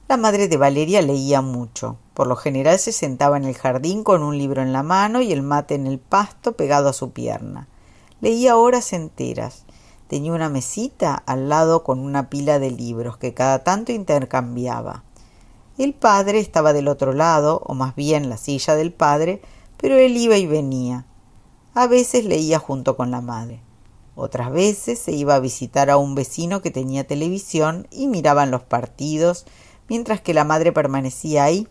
La 0.07 0.17
madre 0.17 0.47
de 0.47 0.57
Valeria 0.57 1.01
leía 1.01 1.41
mucho. 1.41 1.97
Por 2.13 2.27
lo 2.27 2.35
general 2.35 2.77
se 2.77 2.91
sentaba 2.91 3.37
en 3.37 3.45
el 3.45 3.55
jardín 3.55 4.03
con 4.03 4.21
un 4.21 4.37
libro 4.37 4.61
en 4.61 4.71
la 4.71 4.83
mano 4.83 5.21
y 5.21 5.31
el 5.31 5.41
mate 5.41 5.75
en 5.75 5.87
el 5.87 5.99
pasto 5.99 6.53
pegado 6.53 6.89
a 6.89 6.93
su 6.93 7.11
pierna. 7.11 7.67
Leía 8.21 8.55
horas 8.55 8.93
enteras. 8.93 9.65
Tenía 10.07 10.33
una 10.33 10.49
mesita 10.49 11.15
al 11.15 11.49
lado 11.49 11.83
con 11.83 11.99
una 11.99 12.29
pila 12.29 12.59
de 12.59 12.71
libros 12.71 13.17
que 13.17 13.33
cada 13.33 13.63
tanto 13.63 13.91
intercambiaba. 13.91 15.03
El 15.77 15.93
padre 15.93 16.39
estaba 16.39 16.71
del 16.71 16.87
otro 16.87 17.13
lado, 17.13 17.61
o 17.65 17.73
más 17.73 17.95
bien 17.95 18.29
la 18.29 18.37
silla 18.37 18.75
del 18.75 18.93
padre, 18.93 19.41
pero 19.77 19.95
él 19.95 20.15
iba 20.17 20.37
y 20.37 20.45
venía. 20.45 21.05
A 21.73 21.87
veces 21.87 22.25
leía 22.25 22.59
junto 22.59 22.95
con 22.95 23.09
la 23.09 23.21
madre. 23.21 23.61
Otras 24.15 24.51
veces 24.51 24.99
se 24.99 25.11
iba 25.13 25.33
a 25.33 25.39
visitar 25.39 25.89
a 25.89 25.97
un 25.97 26.13
vecino 26.13 26.61
que 26.61 26.69
tenía 26.69 27.07
televisión 27.07 27.87
y 27.89 28.07
miraban 28.07 28.51
los 28.51 28.61
partidos, 28.61 29.45
mientras 29.89 30.21
que 30.21 30.35
la 30.35 30.43
madre 30.43 30.71
permanecía 30.71 31.45
ahí, 31.45 31.67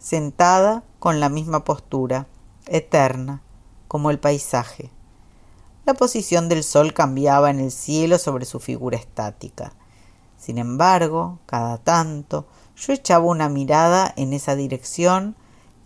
sentada 0.00 0.82
con 0.98 1.20
la 1.20 1.28
misma 1.28 1.62
postura, 1.62 2.26
eterna, 2.66 3.42
como 3.86 4.10
el 4.10 4.18
paisaje. 4.18 4.90
La 5.86 5.94
posición 5.94 6.48
del 6.48 6.64
sol 6.64 6.92
cambiaba 6.92 7.50
en 7.50 7.60
el 7.60 7.70
cielo 7.70 8.18
sobre 8.18 8.46
su 8.46 8.58
figura 8.58 8.96
estática. 8.96 9.74
Sin 10.36 10.58
embargo, 10.58 11.38
cada 11.46 11.78
tanto 11.78 12.46
yo 12.76 12.92
echaba 12.92 13.24
una 13.24 13.48
mirada 13.48 14.12
en 14.16 14.32
esa 14.32 14.56
dirección 14.56 15.36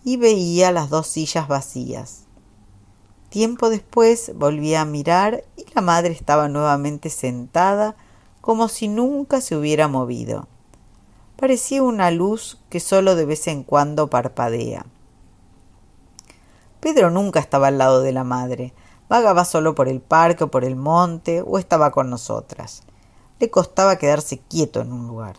y 0.03 0.17
veía 0.17 0.71
las 0.71 0.89
dos 0.89 1.07
sillas 1.07 1.47
vacías. 1.47 2.25
Tiempo 3.29 3.69
después 3.69 4.31
volví 4.35 4.75
a 4.75 4.85
mirar 4.85 5.43
y 5.55 5.65
la 5.75 5.81
madre 5.81 6.11
estaba 6.11 6.47
nuevamente 6.49 7.09
sentada 7.09 7.95
como 8.41 8.67
si 8.67 8.87
nunca 8.87 9.41
se 9.41 9.55
hubiera 9.55 9.87
movido. 9.87 10.47
Parecía 11.35 11.83
una 11.83 12.11
luz 12.11 12.59
que 12.69 12.79
solo 12.79 13.15
de 13.15 13.25
vez 13.25 13.47
en 13.47 13.63
cuando 13.63 14.09
parpadea. 14.09 14.85
Pedro 16.79 17.11
nunca 17.11 17.39
estaba 17.39 17.67
al 17.67 17.77
lado 17.77 18.01
de 18.01 18.11
la 18.11 18.23
madre, 18.23 18.73
vagaba 19.09 19.45
solo 19.45 19.75
por 19.75 19.87
el 19.89 20.01
parque 20.01 20.45
o 20.45 20.51
por 20.51 20.63
el 20.63 20.75
monte 20.75 21.43
o 21.45 21.59
estaba 21.59 21.91
con 21.91 22.09
nosotras 22.09 22.83
le 23.39 23.49
costaba 23.49 23.97
quedarse 23.97 24.39
quieto 24.39 24.81
en 24.81 24.91
un 24.91 25.07
lugar. 25.07 25.37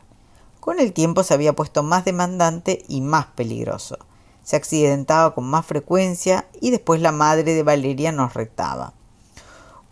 Con 0.60 0.78
el 0.78 0.92
tiempo 0.92 1.22
se 1.22 1.32
había 1.32 1.54
puesto 1.54 1.82
más 1.82 2.04
demandante 2.04 2.84
y 2.86 3.00
más 3.00 3.26
peligroso. 3.26 3.98
Se 4.42 4.56
accidentaba 4.56 5.34
con 5.34 5.44
más 5.44 5.64
frecuencia 5.64 6.46
y 6.60 6.70
después 6.70 7.00
la 7.00 7.12
madre 7.12 7.54
de 7.54 7.62
Valeria 7.62 8.12
nos 8.12 8.34
retaba. 8.34 8.92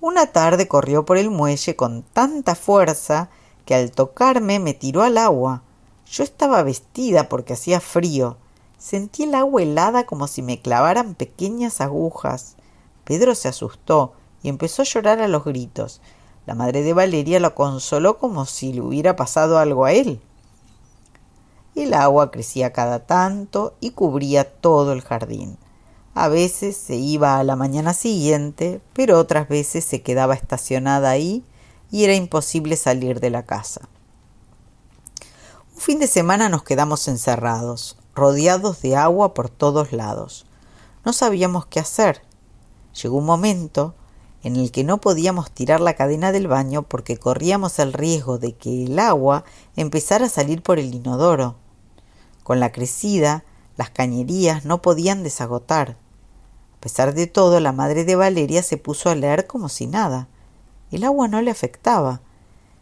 Una 0.01 0.27
tarde 0.27 0.69
corrió 0.69 1.05
por 1.05 1.17
el 1.17 1.31
muelle 1.31 1.75
con 1.75 2.03
tanta 2.03 2.55
fuerza 2.55 3.31
que 3.65 3.75
al 3.75 3.91
tocarme 3.91 4.59
me 4.59 4.75
tiró 4.75 5.03
al 5.03 5.19
agua. 5.19 5.63
Yo 6.07 6.23
estaba 6.23 6.63
vestida 6.63 7.29
porque 7.29 7.55
hacía 7.55 7.81
frío. 7.81 8.37
Sentí 8.79 9.25
el 9.25 9.35
agua 9.35 9.63
helada 9.63 10.05
como 10.05 10.29
si 10.29 10.43
me 10.43 10.61
clavaran 10.61 11.15
pequeñas 11.15 11.81
agujas. 11.81 12.57
Pedro 13.05 13.35
se 13.35 13.49
asustó 13.49 14.13
y 14.43 14.51
empezó 14.51 14.83
a 14.83 14.85
llorar 14.85 15.21
a 15.21 15.29
los 15.29 15.45
gritos. 15.45 16.01
La 16.47 16.55
madre 16.55 16.83
de 16.83 16.93
Valeria 16.93 17.41
lo 17.41 17.55
consoló 17.55 18.19
como 18.19 18.47
si 18.47 18.73
le 18.73 18.83
hubiera 18.83 19.17
pasado 19.17 19.59
algo 19.59 19.85
a 19.85 19.93
él. 19.93 20.21
El 21.79 21.95
agua 21.95 22.33
crecía 22.33 22.73
cada 22.73 23.07
tanto 23.07 23.77
y 23.79 23.91
cubría 23.91 24.43
todo 24.43 24.93
el 24.93 25.01
jardín. 25.01 25.59
A 26.13 26.27
veces 26.27 26.77
se 26.77 26.97
iba 26.97 27.39
a 27.39 27.45
la 27.45 27.55
mañana 27.55 27.95
siguiente, 27.95 28.81
pero 28.95 29.17
otras 29.17 29.49
veces 29.49 29.85
se 29.85 30.03
quedaba 30.03 30.35
estacionada 30.35 31.11
ahí 31.11 31.45
y 31.93 32.03
era 32.03 32.17
imposible 32.17 32.75
salir 32.75 33.21
de 33.21 33.31
la 33.31 33.45
casa. 33.45 33.89
Un 35.73 35.81
fin 35.81 36.01
de 36.01 36.09
semana 36.09 36.49
nos 36.49 36.65
quedamos 36.65 37.07
encerrados, 37.07 37.97
rodeados 38.13 38.83
de 38.83 38.97
agua 38.97 39.33
por 39.33 39.49
todos 39.49 39.93
lados. 39.93 40.47
No 41.05 41.13
sabíamos 41.13 41.67
qué 41.67 41.79
hacer. 41.79 42.23
Llegó 43.01 43.19
un 43.19 43.27
momento 43.27 43.95
en 44.43 44.57
el 44.57 44.73
que 44.73 44.83
no 44.83 45.01
podíamos 45.01 45.53
tirar 45.53 45.81
la 45.81 45.95
cadena 45.95 46.33
del 46.33 46.49
baño 46.49 46.83
porque 46.83 47.19
corríamos 47.19 47.79
el 47.79 47.93
riesgo 47.93 48.39
de 48.39 48.57
que 48.57 48.87
el 48.87 48.99
agua 48.99 49.45
empezara 49.77 50.27
a 50.27 50.29
salir 50.29 50.61
por 50.61 50.81
el 50.81 50.93
inodoro. 50.93 51.55
Con 52.49 52.61
la 52.61 52.73
crecida, 52.73 53.45
las 53.77 53.91
cañerías 53.91 54.65
no 54.65 54.81
podían 54.81 55.23
desagotar. 55.23 55.99
A 56.79 56.81
pesar 56.81 57.13
de 57.13 57.27
todo, 57.27 57.61
la 57.61 57.73
madre 57.73 58.07
de 58.07 58.17
Valeria 58.17 58.63
se 58.63 58.79
puso 58.79 59.11
a 59.11 59.15
leer 59.15 59.47
como 59.47 59.69
si 59.69 59.87
nada. 59.87 60.29
El 60.91 61.05
agua 61.05 61.29
no 61.29 61.43
le 61.43 61.51
afectaba. 61.51 62.23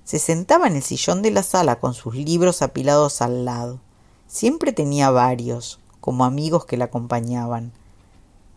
Se 0.04 0.20
sentaba 0.20 0.68
en 0.68 0.76
el 0.76 0.84
sillón 0.84 1.20
de 1.20 1.32
la 1.32 1.42
sala 1.42 1.80
con 1.80 1.94
sus 1.94 2.14
libros 2.14 2.62
apilados 2.62 3.20
al 3.20 3.44
lado. 3.44 3.80
Siempre 4.28 4.72
tenía 4.72 5.10
varios, 5.10 5.80
como 5.98 6.24
amigos 6.24 6.64
que 6.64 6.76
la 6.76 6.84
acompañaban. 6.84 7.72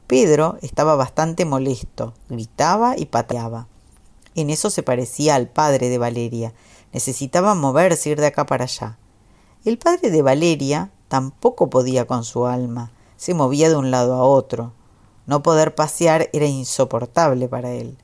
Pedro 0.06 0.60
estaba 0.62 0.94
bastante 0.96 1.44
molesto, 1.44 2.14
gritaba 2.30 2.94
y 2.96 3.08
pateaba. 3.08 3.68
En 4.36 4.52
eso 4.52 4.70
se 4.70 4.84
parecía 4.84 5.34
al 5.34 5.48
padre 5.48 5.90
de 5.90 5.98
Valeria. 5.98 6.54
Necesitaba 6.94 7.56
moverse, 7.56 8.12
ir 8.12 8.20
de 8.20 8.28
acá 8.28 8.46
para 8.46 8.66
allá. 8.66 9.00
El 9.66 9.80
padre 9.80 10.12
de 10.12 10.22
Valeria 10.22 10.92
tampoco 11.10 11.70
podía 11.70 12.08
con 12.08 12.24
su 12.24 12.46
alma. 12.46 12.92
Se 13.18 13.34
movía 13.34 13.68
de 13.68 13.76
un 13.76 13.92
lado 13.92 14.14
a 14.14 14.24
otro. 14.24 14.72
No 15.26 15.44
poder 15.44 15.76
pasear 15.76 16.30
era 16.32 16.46
insoportable 16.46 17.50
para 17.50 17.72
él. 17.72 17.98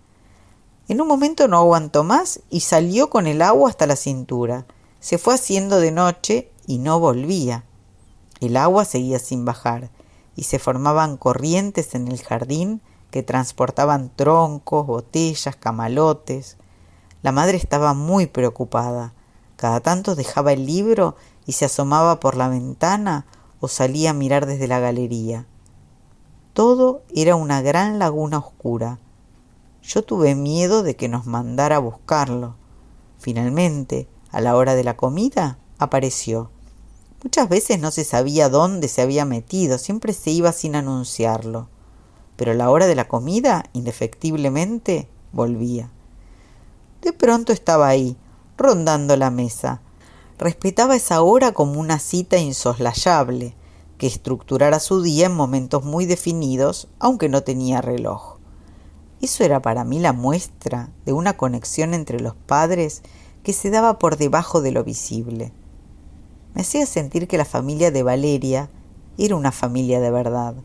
En 0.89 1.01
un 1.01 1.07
momento 1.07 1.47
no 1.47 1.57
aguantó 1.57 2.03
más 2.03 2.41
y 2.49 2.59
salió 2.59 3.09
con 3.09 3.25
el 3.25 3.41
agua 3.41 3.69
hasta 3.69 3.87
la 3.87 3.95
cintura. 3.95 4.65
Se 4.99 5.17
fue 5.17 5.35
haciendo 5.35 5.79
de 5.79 5.91
noche 5.91 6.51
y 6.67 6.79
no 6.79 6.99
volvía. 6.99 7.63
El 8.41 8.57
agua 8.57 8.85
seguía 8.85 9.19
sin 9.19 9.45
bajar 9.45 9.89
y 10.35 10.43
se 10.43 10.59
formaban 10.59 11.17
corrientes 11.17 11.95
en 11.95 12.07
el 12.07 12.21
jardín 12.21 12.81
que 13.09 13.23
transportaban 13.23 14.11
troncos, 14.15 14.85
botellas, 14.85 15.55
camalotes. 15.55 16.57
La 17.23 17.31
madre 17.31 17.57
estaba 17.57 17.93
muy 17.93 18.27
preocupada. 18.27 19.13
Cada 19.55 19.79
tanto 19.79 20.15
dejaba 20.15 20.53
el 20.53 20.65
libro 20.65 21.15
y 21.45 21.53
se 21.53 21.65
asomaba 21.65 22.19
por 22.19 22.35
la 22.35 22.47
ventana 22.49 23.25
o 23.59 23.67
salía 23.67 24.11
a 24.11 24.13
mirar 24.13 24.45
desde 24.45 24.67
la 24.67 24.79
galería. 24.79 25.45
Todo 26.53 27.03
era 27.13 27.35
una 27.35 27.61
gran 27.61 27.99
laguna 27.99 28.37
oscura. 28.37 28.99
Yo 29.83 30.03
tuve 30.03 30.35
miedo 30.35 30.83
de 30.83 30.95
que 30.95 31.07
nos 31.07 31.25
mandara 31.25 31.75
a 31.75 31.79
buscarlo. 31.79 32.55
Finalmente, 33.19 34.07
a 34.31 34.41
la 34.41 34.55
hora 34.55 34.75
de 34.75 34.83
la 34.83 34.97
comida, 34.97 35.57
apareció. 35.77 36.49
Muchas 37.23 37.49
veces 37.49 37.79
no 37.79 37.91
se 37.91 38.03
sabía 38.03 38.49
dónde 38.49 38.87
se 38.87 39.01
había 39.01 39.25
metido, 39.25 39.77
siempre 39.77 40.13
se 40.13 40.31
iba 40.31 40.51
sin 40.51 40.75
anunciarlo. 40.75 41.69
Pero 42.35 42.51
a 42.51 42.55
la 42.55 42.69
hora 42.69 42.87
de 42.87 42.95
la 42.95 43.07
comida, 43.07 43.65
indefectiblemente, 43.73 45.07
volvía. 45.31 45.89
De 47.01 47.13
pronto 47.13 47.51
estaba 47.53 47.87
ahí, 47.87 48.17
rondando 48.57 49.15
la 49.17 49.29
mesa. 49.29 49.81
Respetaba 50.37 50.95
esa 50.95 51.21
hora 51.21 51.53
como 51.53 51.79
una 51.79 51.99
cita 51.99 52.37
insoslayable, 52.37 53.55
que 53.97 54.07
estructurara 54.07 54.79
su 54.79 55.01
día 55.01 55.27
en 55.27 55.35
momentos 55.35 55.83
muy 55.83 56.05
definidos, 56.05 56.89
aunque 56.99 57.29
no 57.29 57.43
tenía 57.43 57.81
reloj. 57.81 58.37
Eso 59.21 59.43
era 59.43 59.61
para 59.61 59.83
mí 59.83 59.99
la 59.99 60.13
muestra 60.13 60.89
de 61.05 61.13
una 61.13 61.37
conexión 61.37 61.93
entre 61.93 62.19
los 62.19 62.35
padres 62.35 63.01
que 63.43 63.53
se 63.53 63.69
daba 63.69 63.99
por 63.99 64.17
debajo 64.17 64.61
de 64.61 64.71
lo 64.71 64.83
visible 64.83 65.53
me 66.55 66.61
hacía 66.61 66.85
sentir 66.85 67.27
que 67.27 67.37
la 67.37 67.43
familia 67.43 67.91
de 67.91 68.01
Valeria 68.01 68.69
era 69.17 69.35
una 69.35 69.51
familia 69.51 69.99
de 69.99 70.09
verdad. 70.09 70.55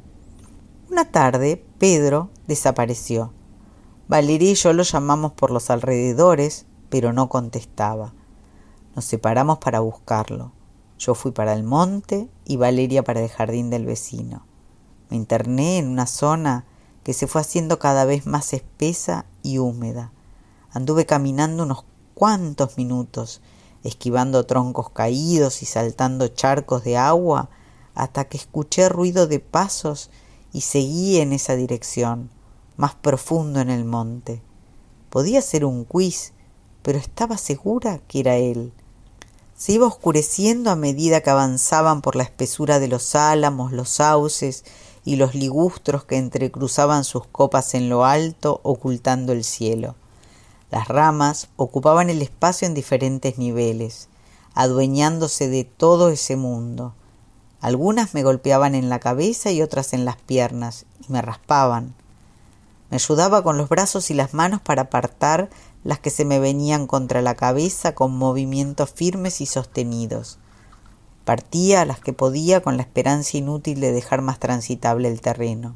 Una 0.88 1.11
tarde, 1.11 1.64
Pedro 1.78 2.30
desapareció. 2.46 3.33
Valeria 4.06 4.52
y 4.52 4.54
yo 4.54 4.72
lo 4.72 4.85
llamamos 4.85 5.33
por 5.33 5.50
los 5.50 5.68
alrededores, 5.68 6.66
pero 6.90 7.12
no 7.12 7.28
contestaba. 7.28 8.14
Nos 8.94 9.05
separamos 9.05 9.59
para 9.59 9.81
buscarlo. 9.81 10.53
Yo 10.98 11.14
fui 11.14 11.33
para 11.33 11.53
el 11.53 11.62
monte 11.62 12.29
y 12.44 12.57
Valeria 12.57 13.03
para 13.03 13.20
el 13.20 13.29
jardín 13.29 13.70
del 13.70 13.87
vecino. 13.87 14.44
Me 15.09 15.16
interné 15.16 15.79
en 15.79 15.88
una 15.88 16.07
zona 16.07 16.66
que 17.03 17.14
se 17.14 17.26
fue 17.26 17.40
haciendo 17.40 17.79
cada 17.79 18.05
vez 18.05 18.26
más 18.26 18.53
espesa 18.53 19.26
y 19.42 19.59
húmeda. 19.59 20.12
Anduve 20.72 21.07
caminando 21.07 21.62
unos 21.62 21.85
cuantos 22.14 22.76
minutos 22.76 23.40
esquivando 23.83 24.44
troncos 24.44 24.90
caídos 24.90 25.62
y 25.62 25.66
saltando 25.66 26.29
charcos 26.29 26.85
de 26.85 26.96
agua, 26.96 27.50
hasta 27.94 28.24
que 28.26 28.37
escuché 28.37 28.88
ruido 28.88 29.26
de 29.26 29.40
pasos 29.40 30.11
y 30.53 30.62
seguí 30.62 31.18
en 31.18 31.33
esa 31.33 31.57
dirección, 31.57 32.31
más 32.76 32.94
profundo 32.94 33.61
en 33.61 33.70
el 33.70 33.85
monte. 33.85 34.42
Podía 35.09 35.42
ser 35.42 35.64
un 35.64 35.85
quiz, 35.85 36.33
pero 36.83 36.98
estaba 36.98 37.37
segura 37.37 37.98
que 38.07 38.20
era 38.20 38.37
él. 38.37 38.72
Se 39.61 39.73
iba 39.73 39.87
oscureciendo 39.87 40.70
a 40.70 40.75
medida 40.75 41.20
que 41.20 41.29
avanzaban 41.29 42.01
por 42.01 42.16
la 42.16 42.23
espesura 42.23 42.79
de 42.79 42.88
los 42.88 43.14
álamos, 43.14 43.73
los 43.73 43.90
sauces 43.90 44.64
y 45.05 45.16
los 45.16 45.35
ligustros 45.35 46.03
que 46.05 46.16
entrecruzaban 46.16 47.05
sus 47.05 47.27
copas 47.27 47.75
en 47.75 47.90
lo 47.90 48.07
alto, 48.07 48.62
ocultando 48.62 49.35
el 49.35 49.44
cielo. 49.44 49.96
Las 50.70 50.88
ramas 50.88 51.49
ocupaban 51.57 52.09
el 52.09 52.23
espacio 52.23 52.66
en 52.66 52.73
diferentes 52.73 53.37
niveles, 53.37 54.09
adueñándose 54.55 55.51
de 55.51 55.64
todo 55.64 56.09
ese 56.09 56.37
mundo. 56.37 56.94
Algunas 57.61 58.14
me 58.14 58.23
golpeaban 58.23 58.75
en 58.75 58.88
la 58.88 58.99
cabeza 58.99 59.51
y 59.51 59.61
otras 59.61 59.92
en 59.92 60.07
las 60.07 60.16
piernas, 60.16 60.87
y 61.07 61.12
me 61.12 61.20
raspaban. 61.20 61.94
Me 62.90 62.96
ayudaba 62.96 63.42
con 63.42 63.57
los 63.57 63.68
brazos 63.68 64.11
y 64.11 64.14
las 64.14 64.35
manos 64.35 64.61
para 64.61 64.83
apartar 64.83 65.48
las 65.85 66.00
que 66.00 66.11
se 66.11 66.24
me 66.24 66.40
venían 66.40 66.87
contra 66.87 67.22
la 67.22 67.37
cabeza 67.37 67.94
con 67.94 68.16
movimientos 68.16 68.90
firmes 68.90 69.40
y 69.40 69.46
sostenidos. 69.46 70.38
Partía 71.24 71.85
las 71.85 72.00
que 72.00 72.12
podía 72.12 72.61
con 72.61 72.76
la 72.76 72.83
esperanza 72.83 73.37
inútil 73.37 73.81
de 73.81 73.92
dejar 73.92 74.22
más 74.22 74.40
transitable 74.40 75.09
el 75.09 75.20
terreno. 75.20 75.74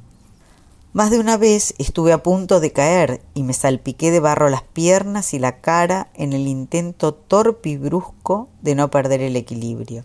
Más 0.93 1.11
de 1.11 1.19
una 1.19 1.37
vez 1.37 1.75
estuve 1.79 2.13
a 2.13 2.23
punto 2.23 2.61
de 2.61 2.73
caer 2.73 3.21
y 3.35 3.43
me 3.43 3.53
salpiqué 3.53 4.11
de 4.11 4.21
barro 4.21 4.49
las 4.49 4.63
piernas 4.63 5.35
y 5.35 5.39
la 5.39 5.61
cara 5.61 6.09
en 6.15 6.33
el 6.33 6.47
intento 6.47 7.15
torpe 7.15 7.71
y 7.71 7.77
brusco 7.77 8.49
de 8.63 8.75
no 8.75 8.91
perder 8.91 9.21
el 9.21 9.37
equilibrio. 9.37 10.05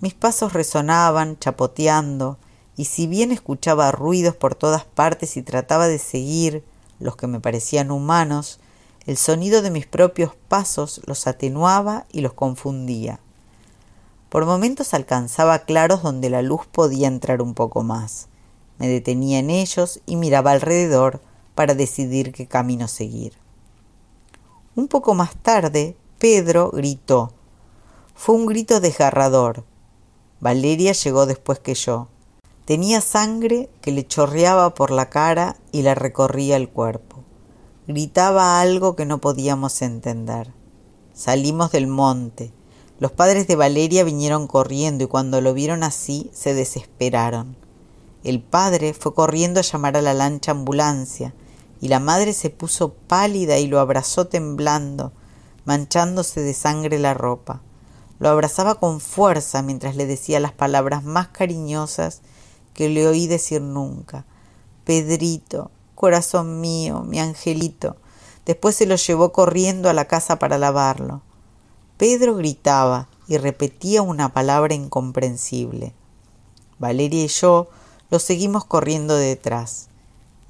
Mis 0.00 0.12
pasos 0.12 0.52
resonaban, 0.52 1.38
chapoteando, 1.38 2.38
y 2.76 2.86
si 2.86 3.06
bien 3.06 3.30
escuchaba 3.30 3.92
ruidos 3.92 4.36
por 4.36 4.54
todas 4.54 4.84
partes 4.84 5.36
y 5.36 5.42
trataba 5.42 5.88
de 5.88 5.98
seguir 5.98 6.64
los 6.98 7.16
que 7.16 7.26
me 7.26 7.40
parecían 7.40 7.90
humanos, 7.90 8.58
el 9.06 9.16
sonido 9.16 9.62
de 9.62 9.70
mis 9.70 9.86
propios 9.86 10.32
pasos 10.48 11.00
los 11.06 11.26
atenuaba 11.26 12.06
y 12.10 12.20
los 12.20 12.32
confundía. 12.32 13.20
Por 14.28 14.46
momentos 14.46 14.94
alcanzaba 14.94 15.60
claros 15.60 16.02
donde 16.02 16.30
la 16.30 16.42
luz 16.42 16.62
podía 16.66 17.06
entrar 17.06 17.42
un 17.42 17.54
poco 17.54 17.82
más. 17.82 18.28
Me 18.78 18.88
detenía 18.88 19.38
en 19.38 19.50
ellos 19.50 20.00
y 20.06 20.16
miraba 20.16 20.50
alrededor 20.50 21.20
para 21.54 21.74
decidir 21.74 22.32
qué 22.32 22.46
camino 22.46 22.88
seguir. 22.88 23.34
Un 24.74 24.88
poco 24.88 25.14
más 25.14 25.36
tarde, 25.36 25.96
Pedro 26.18 26.70
gritó. 26.72 27.32
Fue 28.16 28.34
un 28.34 28.46
grito 28.46 28.80
desgarrador. 28.80 29.64
Valeria 30.40 30.92
llegó 30.92 31.26
después 31.26 31.60
que 31.60 31.74
yo. 31.74 32.08
Tenía 32.64 33.02
sangre 33.02 33.68
que 33.82 33.92
le 33.92 34.06
chorreaba 34.06 34.74
por 34.74 34.90
la 34.90 35.10
cara 35.10 35.56
y 35.70 35.82
le 35.82 35.94
recorría 35.94 36.56
el 36.56 36.70
cuerpo. 36.70 37.22
Gritaba 37.86 38.58
algo 38.58 38.96
que 38.96 39.04
no 39.04 39.20
podíamos 39.20 39.82
entender. 39.82 40.50
Salimos 41.12 41.72
del 41.72 41.88
monte. 41.88 42.54
Los 42.98 43.12
padres 43.12 43.46
de 43.46 43.56
Valeria 43.56 44.02
vinieron 44.02 44.46
corriendo 44.46 45.04
y 45.04 45.08
cuando 45.08 45.42
lo 45.42 45.52
vieron 45.52 45.82
así 45.82 46.30
se 46.32 46.54
desesperaron. 46.54 47.54
El 48.22 48.40
padre 48.40 48.94
fue 48.94 49.12
corriendo 49.12 49.60
a 49.60 49.64
llamar 49.64 49.98
a 49.98 50.02
la 50.02 50.14
lancha 50.14 50.52
ambulancia 50.52 51.34
y 51.82 51.88
la 51.88 52.00
madre 52.00 52.32
se 52.32 52.48
puso 52.48 52.94
pálida 52.94 53.58
y 53.58 53.66
lo 53.66 53.78
abrazó 53.78 54.28
temblando, 54.28 55.12
manchándose 55.66 56.40
de 56.40 56.54
sangre 56.54 56.98
la 56.98 57.12
ropa. 57.12 57.60
Lo 58.18 58.30
abrazaba 58.30 58.76
con 58.76 59.00
fuerza 59.00 59.60
mientras 59.60 59.96
le 59.96 60.06
decía 60.06 60.40
las 60.40 60.52
palabras 60.52 61.04
más 61.04 61.28
cariñosas 61.28 62.22
que 62.74 62.88
le 62.88 63.06
oí 63.06 63.26
decir 63.26 63.62
nunca. 63.62 64.26
Pedrito, 64.84 65.70
corazón 65.94 66.60
mío, 66.60 67.02
mi 67.04 67.18
angelito. 67.18 67.96
Después 68.44 68.76
se 68.76 68.86
lo 68.86 68.96
llevó 68.96 69.32
corriendo 69.32 69.88
a 69.88 69.94
la 69.94 70.04
casa 70.04 70.38
para 70.38 70.58
lavarlo. 70.58 71.22
Pedro 71.96 72.34
gritaba 72.34 73.08
y 73.26 73.38
repetía 73.38 74.02
una 74.02 74.34
palabra 74.34 74.74
incomprensible. 74.74 75.94
Valeria 76.78 77.24
y 77.24 77.28
yo 77.28 77.68
lo 78.10 78.18
seguimos 78.18 78.64
corriendo 78.64 79.16
detrás. 79.16 79.88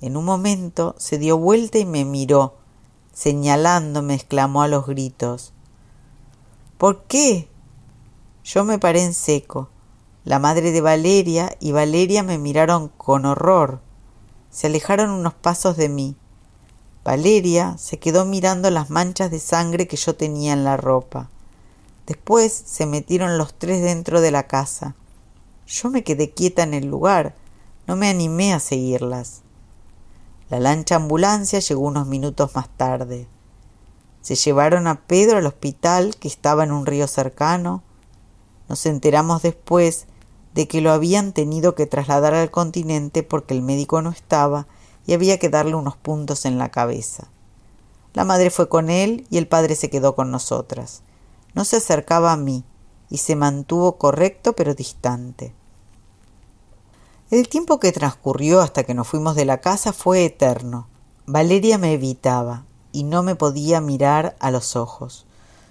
En 0.01 0.17
un 0.17 0.25
momento 0.25 0.95
se 0.99 1.19
dio 1.19 1.39
vuelta 1.39 1.79
y 1.79 1.85
me 1.85 2.05
miró, 2.05 2.57
señalándome, 3.13 4.15
exclamó 4.15 4.63
a 4.63 4.69
los 4.69 4.87
gritos. 4.87 5.53
¿Por 6.79 7.05
qué? 7.05 7.49
Yo 8.43 8.65
me 8.65 8.79
paré 8.79 9.05
en 9.05 9.15
seco. 9.15 9.69
La 10.25 10.39
madre 10.39 10.73
de 10.73 10.81
Valeria 10.81 11.55
y 11.61 11.73
Valeria 11.73 12.23
me 12.23 12.39
miraron 12.39 12.89
con 12.89 13.27
horror. 13.27 13.81
Se 14.51 14.69
alejaron 14.69 15.11
unos 15.11 15.35
pasos 15.35 15.77
de 15.77 15.91
mí. 15.91 16.17
Valeria 17.05 17.77
se 17.77 17.99
quedó 17.99 18.25
mirando 18.25 18.71
las 18.71 18.89
manchas 18.89 19.31
de 19.31 19.39
sangre 19.39 19.87
que 19.87 19.97
yo 19.97 20.17
tenía 20.17 20.55
en 20.55 20.65
la 20.65 20.79
ropa. 20.79 21.29
Después 22.07 22.53
se 22.53 22.87
metieron 22.87 23.37
los 23.37 23.53
tres 23.53 23.83
dentro 23.83 24.23
de 24.23 24.31
la 24.31 24.47
casa. 24.47 24.95
Yo 25.67 25.91
me 25.91 26.05
quedé 26.05 26.31
quieta 26.31 26.63
en 26.63 26.73
el 26.73 26.87
lugar. 26.87 27.35
No 27.87 27.95
me 27.95 28.09
animé 28.09 28.55
a 28.55 28.61
seguirlas. 28.61 29.43
La 30.49 30.59
lancha 30.59 30.97
ambulancia 30.97 31.59
llegó 31.59 31.83
unos 31.83 32.07
minutos 32.07 32.55
más 32.55 32.71
tarde. 32.79 33.29
Se 34.23 34.37
llevaron 34.37 34.87
a 34.87 35.03
Pedro 35.03 35.37
al 35.37 35.47
hospital 35.47 36.17
que 36.17 36.29
estaba 36.29 36.65
en 36.65 36.73
un 36.73 36.87
río 36.87 37.07
cercano. 37.09 37.83
Nos 38.71 38.87
enteramos 38.87 39.43
después 39.43 40.07
de 40.55 40.69
que 40.69 40.81
lo 40.81 40.93
habían 40.93 41.33
tenido 41.33 41.75
que 41.75 41.87
trasladar 41.87 42.35
al 42.35 42.51
continente 42.51 43.23
porque 43.23 43.55
el 43.55 43.63
médico 43.63 44.01
no 44.03 44.11
estaba 44.11 44.67
y 45.07 45.13
había 45.13 45.39
que 45.39 45.51
darle 45.51 45.75
unos 45.75 45.97
puntos 45.97 46.45
en 46.47 46.59
la 46.59 46.71
cabeza. 46.71 47.29
La 48.13 48.25
madre 48.25 48.51
fue 48.51 48.69
con 48.69 48.89
él 48.89 49.27
y 49.29 49.39
el 49.39 49.49
padre 49.49 49.75
se 49.75 49.91
quedó 49.91 50.15
con 50.15 50.31
nosotras. 50.31 51.03
No 51.55 51.65
se 51.65 51.77
acercaba 51.77 52.33
a 52.33 52.37
mí 52.37 52.65
y 53.11 53.19
se 53.19 53.35
mantuvo 53.35 53.99
correcto 53.99 54.55
pero 54.55 54.75
distante. 54.75 55.53
El 57.31 57.49
tiempo 57.49 57.81
que 57.81 57.91
transcurrió 57.91 58.61
hasta 58.61 58.85
que 58.85 58.95
nos 58.95 59.09
fuimos 59.09 59.35
de 59.35 59.45
la 59.45 59.61
casa 59.61 59.93
fue 59.93 60.25
eterno. 60.25 60.87
Valeria 61.27 61.79
me 61.79 61.95
evitaba 61.95 62.65
y 62.93 63.03
no 63.03 63.25
me 63.25 63.35
podía 63.35 63.81
mirar 63.81 64.37
a 64.39 64.53
los 64.53 64.77
ojos. 64.77 65.27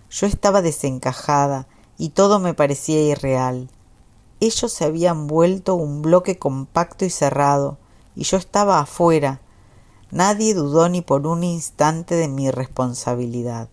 Yo 0.10 0.28
estaba 0.28 0.62
desencajada 0.62 1.68
y 1.98 2.10
todo 2.10 2.40
me 2.40 2.54
parecía 2.54 3.02
irreal. 3.02 3.70
Ellos 4.44 4.74
se 4.74 4.84
habían 4.84 5.28
vuelto 5.28 5.76
un 5.76 6.02
bloque 6.02 6.38
compacto 6.38 7.06
y 7.06 7.10
cerrado, 7.10 7.78
y 8.14 8.26
yo 8.26 8.36
estaba 8.36 8.80
afuera. 8.80 9.40
Nadie 10.12 10.54
dudó 10.54 10.90
ni 10.90 11.00
por 11.00 11.26
un 11.28 11.46
instante 11.46 12.16
de 12.16 12.28
mi 12.28 12.52
responsabilidad. 12.52 13.70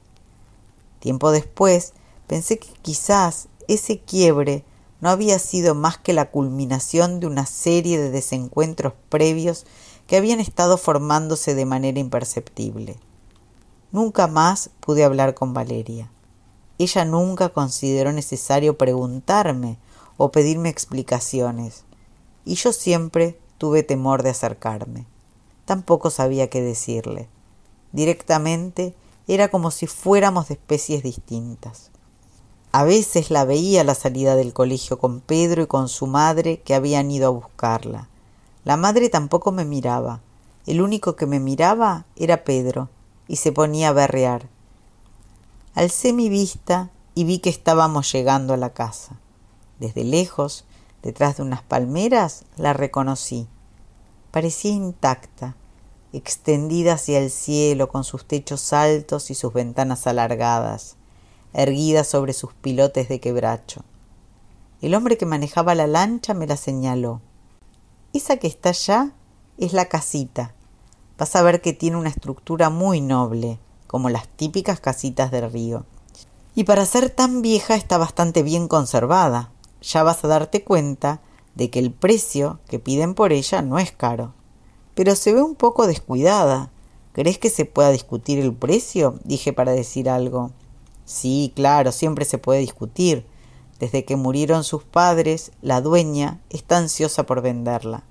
Tiempo 1.01 1.33
después 1.33 1.93
pensé 2.29 2.61
que 2.61 2.69
quizás 2.83 3.49
ese 3.67 3.99
quiebre 3.99 4.63
no 5.01 5.11
había 5.11 5.41
sido 5.41 5.75
más 5.75 5.99
que 5.99 6.13
la 6.13 6.31
culminación 6.31 7.19
de 7.19 7.27
una 7.27 7.47
serie 7.47 7.99
de 7.99 8.13
desencuentros 8.13 8.93
previos 9.09 9.67
que 10.07 10.19
habían 10.19 10.39
estado 10.39 10.79
formándose 10.79 11.57
de 11.57 11.67
manera 11.67 11.99
imperceptible. 11.99 12.95
Nunca 13.91 14.29
más 14.29 14.71
pude 14.79 15.03
hablar 15.03 15.35
con 15.35 15.53
Valeria. 15.53 16.13
Ella 16.79 17.05
nunca 17.05 17.49
consideró 17.49 18.13
necesario 18.13 18.79
preguntarme 18.79 19.77
o 20.23 20.31
pedirme 20.31 20.69
explicaciones, 20.69 21.85
y 22.45 22.57
yo 22.57 22.75
siempre 22.75 23.39
tuve 23.57 23.83
temor 23.83 24.23
de 24.23 24.29
acercarme. 24.29 25.07
Tampoco 25.65 26.11
sabía 26.11 26.51
qué 26.51 26.61
decirle. 26.61 27.27
Directamente 27.93 28.95
era 29.29 29.49
como 29.49 29.71
si 29.71 29.87
fuéramos 29.87 30.49
de 30.49 30.55
especies 30.55 31.03
distintas. 31.03 31.91
A 32.71 32.85
veces 32.85 33.31
la 33.31 33.47
veía 33.47 33.81
a 33.81 33.85
la 33.85 33.95
salida 33.95 34.37
del 34.37 34.53
colegio 34.53 34.99
con 34.99 35.21
Pedro 35.21 35.63
y 35.63 35.67
con 35.67 35.89
su 35.89 36.07
madre 36.07 36.61
que 36.61 36.75
habían 36.75 37.11
ido 37.11 37.29
a 37.29 37.31
buscarla. 37.31 38.11
La 38.65 38.77
madre 38.77 39.09
tampoco 39.09 39.53
me 39.53 39.65
miraba. 39.65 40.21
El 40.67 40.83
único 40.83 41.17
que 41.17 41.25
me 41.25 41.41
miraba 41.41 42.05
era 42.17 42.45
Pedro, 42.45 42.91
y 43.27 43.37
se 43.37 43.53
ponía 43.53 43.89
a 43.89 43.93
berrear. 43.95 44.51
Alcé 45.75 46.13
mi 46.13 46.29
vista 46.29 46.91
y 47.15 47.25
vi 47.25 47.39
que 47.39 47.49
estábamos 47.49 48.13
llegando 48.13 48.53
a 48.53 48.59
la 48.59 48.75
casa. 48.75 49.20
Desde 49.81 50.05
lejos, 50.05 50.65
detrás 51.03 51.39
de 51.39 51.43
unas 51.43 51.63
palmeras, 51.63 52.45
la 52.57 52.73
reconocí. 52.73 53.49
Parecía 54.31 54.71
intacta, 54.71 55.57
extendida 56.13 56.93
hacia 56.93 57.19
el 57.19 57.31
cielo 57.33 57.89
con 57.89 58.05
sus 58.05 58.25
techos 58.25 58.73
altos 58.73 59.33
y 59.33 59.35
sus 59.35 59.53
ventanas 59.53 60.07
alargadas 60.07 60.97
erguida 61.53 62.05
sobre 62.05 62.33
sus 62.33 62.53
pilotes 62.55 63.09
de 63.09 63.21
quebracho. 63.21 63.83
El 64.81 64.95
hombre 64.95 65.19
que 65.19 65.27
manejaba 65.27 65.75
la 65.75 65.87
lancha 65.87 66.35
me 66.35 66.47
la 66.47 66.57
señaló. 66.57 67.21
Esa 68.13 68.39
que 68.39 68.47
está 68.47 68.71
allá 68.71 69.13
es 69.59 69.73
la 69.73 69.87
casita. 69.87 70.55
Vas 71.19 71.37
a 71.37 71.43
ver 71.43 71.61
que 71.61 71.73
tiene 71.73 71.97
una 71.97 72.09
estructura 72.09 72.71
muy 72.71 73.01
noble, 73.01 73.59
como 73.87 74.09
las 74.09 74.29
típicas 74.29 74.81
casitas 74.81 75.31
del 75.31 75.53
río. 75.53 75.85
Y 76.55 76.65
para 76.65 76.87
ser 76.87 77.11
tan 77.11 77.43
vieja 77.43 77.75
está 77.75 77.99
bastante 77.99 78.43
bien 78.43 78.69
conservada. 78.69 79.51
Ya 79.83 80.03
vas 80.03 80.25
a 80.25 80.29
darte 80.29 80.65
cuenta 80.65 81.21
de 81.55 81.71
que 81.71 81.79
el 81.79 81.93
precio 81.93 82.61
que 82.69 82.79
piden 82.79 83.15
por 83.15 83.33
ella 83.33 83.63
no 83.63 83.79
es 83.79 83.93
caro. 83.93 84.35
Pero 84.95 85.15
se 85.15 85.33
ve 85.33 85.43
un 85.43 85.55
poco 85.55 85.87
descuidada. 85.87 86.71
¿Crees 87.13 87.39
que 87.39 87.51
se 87.51 87.65
pueda 87.65 87.91
discutir 87.91 88.39
el 88.39 88.53
precio? 88.53 89.19
dije 89.25 89.53
para 89.53 89.73
decir 89.73 90.09
algo. 90.09 90.53
Sí, 91.05 91.53
claro, 91.57 91.93
siempre 91.93 92.25
se 92.25 92.39
puede 92.39 92.61
discutir. 92.61 93.27
Desde 93.79 94.05
que 94.05 94.17
murieron 94.17 94.63
sus 94.63 94.85
padres, 94.85 95.53
la 95.63 95.81
dueña 95.81 96.41
está 96.51 96.77
ansiosa 96.77 97.25
por 97.25 97.41
venderla. 97.41 98.05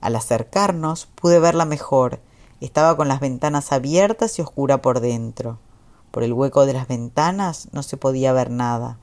Al 0.00 0.14
acercarnos 0.14 1.06
pude 1.06 1.40
verla 1.40 1.64
mejor. 1.64 2.20
Estaba 2.60 2.96
con 2.96 3.08
las 3.08 3.20
ventanas 3.20 3.72
abiertas 3.72 4.38
y 4.38 4.42
oscura 4.42 4.80
por 4.80 5.00
dentro. 5.00 5.58
Por 6.10 6.22
el 6.22 6.32
hueco 6.32 6.64
de 6.64 6.72
las 6.72 6.88
ventanas 6.88 7.68
no 7.72 7.82
se 7.82 7.96
podía 7.96 8.32
ver 8.32 8.50
nada, 8.50 8.98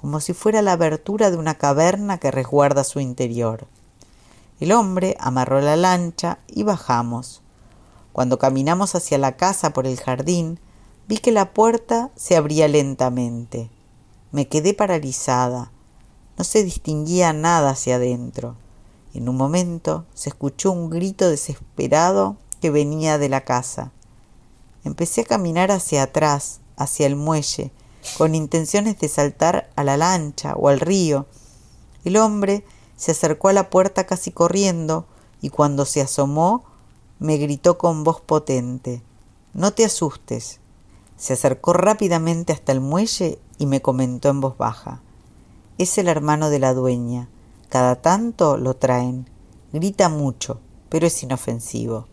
como 0.00 0.20
si 0.20 0.32
fuera 0.32 0.62
la 0.62 0.74
abertura 0.74 1.32
de 1.32 1.36
una 1.36 1.56
caverna 1.56 2.18
que 2.18 2.30
resguarda 2.30 2.84
su 2.84 3.00
interior. 3.00 3.66
El 4.60 4.70
hombre 4.70 5.16
amarró 5.18 5.60
la 5.60 5.74
lancha 5.74 6.38
y 6.46 6.62
bajamos. 6.62 7.42
Cuando 8.12 8.38
caminamos 8.38 8.94
hacia 8.94 9.18
la 9.18 9.36
casa 9.36 9.72
por 9.72 9.88
el 9.88 9.98
jardín, 9.98 10.60
Vi 11.08 11.18
que 11.18 11.32
la 11.32 11.52
puerta 11.52 12.12
se 12.14 12.36
abría 12.36 12.68
lentamente. 12.68 13.70
Me 14.30 14.46
quedé 14.46 14.72
paralizada. 14.72 15.72
No 16.36 16.44
se 16.44 16.62
distinguía 16.62 17.32
nada 17.32 17.70
hacia 17.70 17.96
adentro. 17.96 18.54
En 19.14 19.28
un 19.28 19.36
momento 19.36 20.06
se 20.14 20.28
escuchó 20.28 20.70
un 20.70 20.90
grito 20.90 21.28
desesperado 21.28 22.36
que 22.60 22.70
venía 22.70 23.18
de 23.18 23.30
la 23.30 23.40
casa. 23.40 23.90
Empecé 24.84 25.22
a 25.22 25.24
caminar 25.24 25.72
hacia 25.72 26.04
atrás, 26.04 26.60
hacia 26.76 27.06
el 27.08 27.16
muelle, 27.16 27.72
con 28.16 28.34
intenciones 28.34 28.98
de 28.98 29.08
saltar 29.08 29.70
a 29.76 29.84
la 29.84 29.96
lancha 29.96 30.54
o 30.54 30.68
al 30.68 30.80
río, 30.80 31.26
El 32.04 32.16
hombre 32.16 32.64
se 32.96 33.12
acercó 33.12 33.48
a 33.48 33.52
la 33.52 33.70
puerta 33.70 34.06
casi 34.06 34.30
corriendo 34.30 35.06
y 35.40 35.50
cuando 35.50 35.84
se 35.84 36.00
asomó 36.00 36.64
me 37.18 37.36
gritó 37.36 37.78
con 37.78 38.04
voz 38.04 38.20
potente 38.20 39.02
No 39.52 39.72
te 39.72 39.84
asustes. 39.84 40.60
Se 41.16 41.32
acercó 41.32 41.72
rápidamente 41.72 42.52
hasta 42.52 42.72
el 42.72 42.80
muelle 42.80 43.38
y 43.58 43.66
me 43.66 43.82
comentó 43.82 44.28
en 44.28 44.40
voz 44.40 44.56
baja 44.56 45.00
Es 45.78 45.98
el 45.98 46.08
hermano 46.08 46.50
de 46.50 46.60
la 46.60 46.74
dueña. 46.74 47.28
Cada 47.68 47.96
tanto 47.96 48.56
lo 48.56 48.74
traen. 48.74 49.28
Grita 49.72 50.08
mucho, 50.08 50.60
pero 50.88 51.06
es 51.06 51.22
inofensivo. 51.22 52.06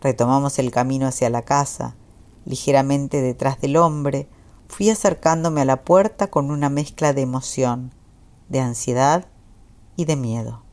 Retomamos 0.00 0.58
el 0.58 0.70
camino 0.70 1.06
hacia 1.06 1.30
la 1.30 1.42
casa. 1.42 1.96
Ligeramente 2.44 3.22
detrás 3.22 3.60
del 3.60 3.76
hombre, 3.76 4.28
fui 4.68 4.90
acercándome 4.90 5.62
a 5.62 5.64
la 5.64 5.84
puerta 5.84 6.28
con 6.28 6.50
una 6.50 6.68
mezcla 6.68 7.12
de 7.12 7.22
emoción, 7.22 7.92
de 8.48 8.60
ansiedad 8.60 9.26
y 9.96 10.04
de 10.04 10.16
miedo. 10.16 10.67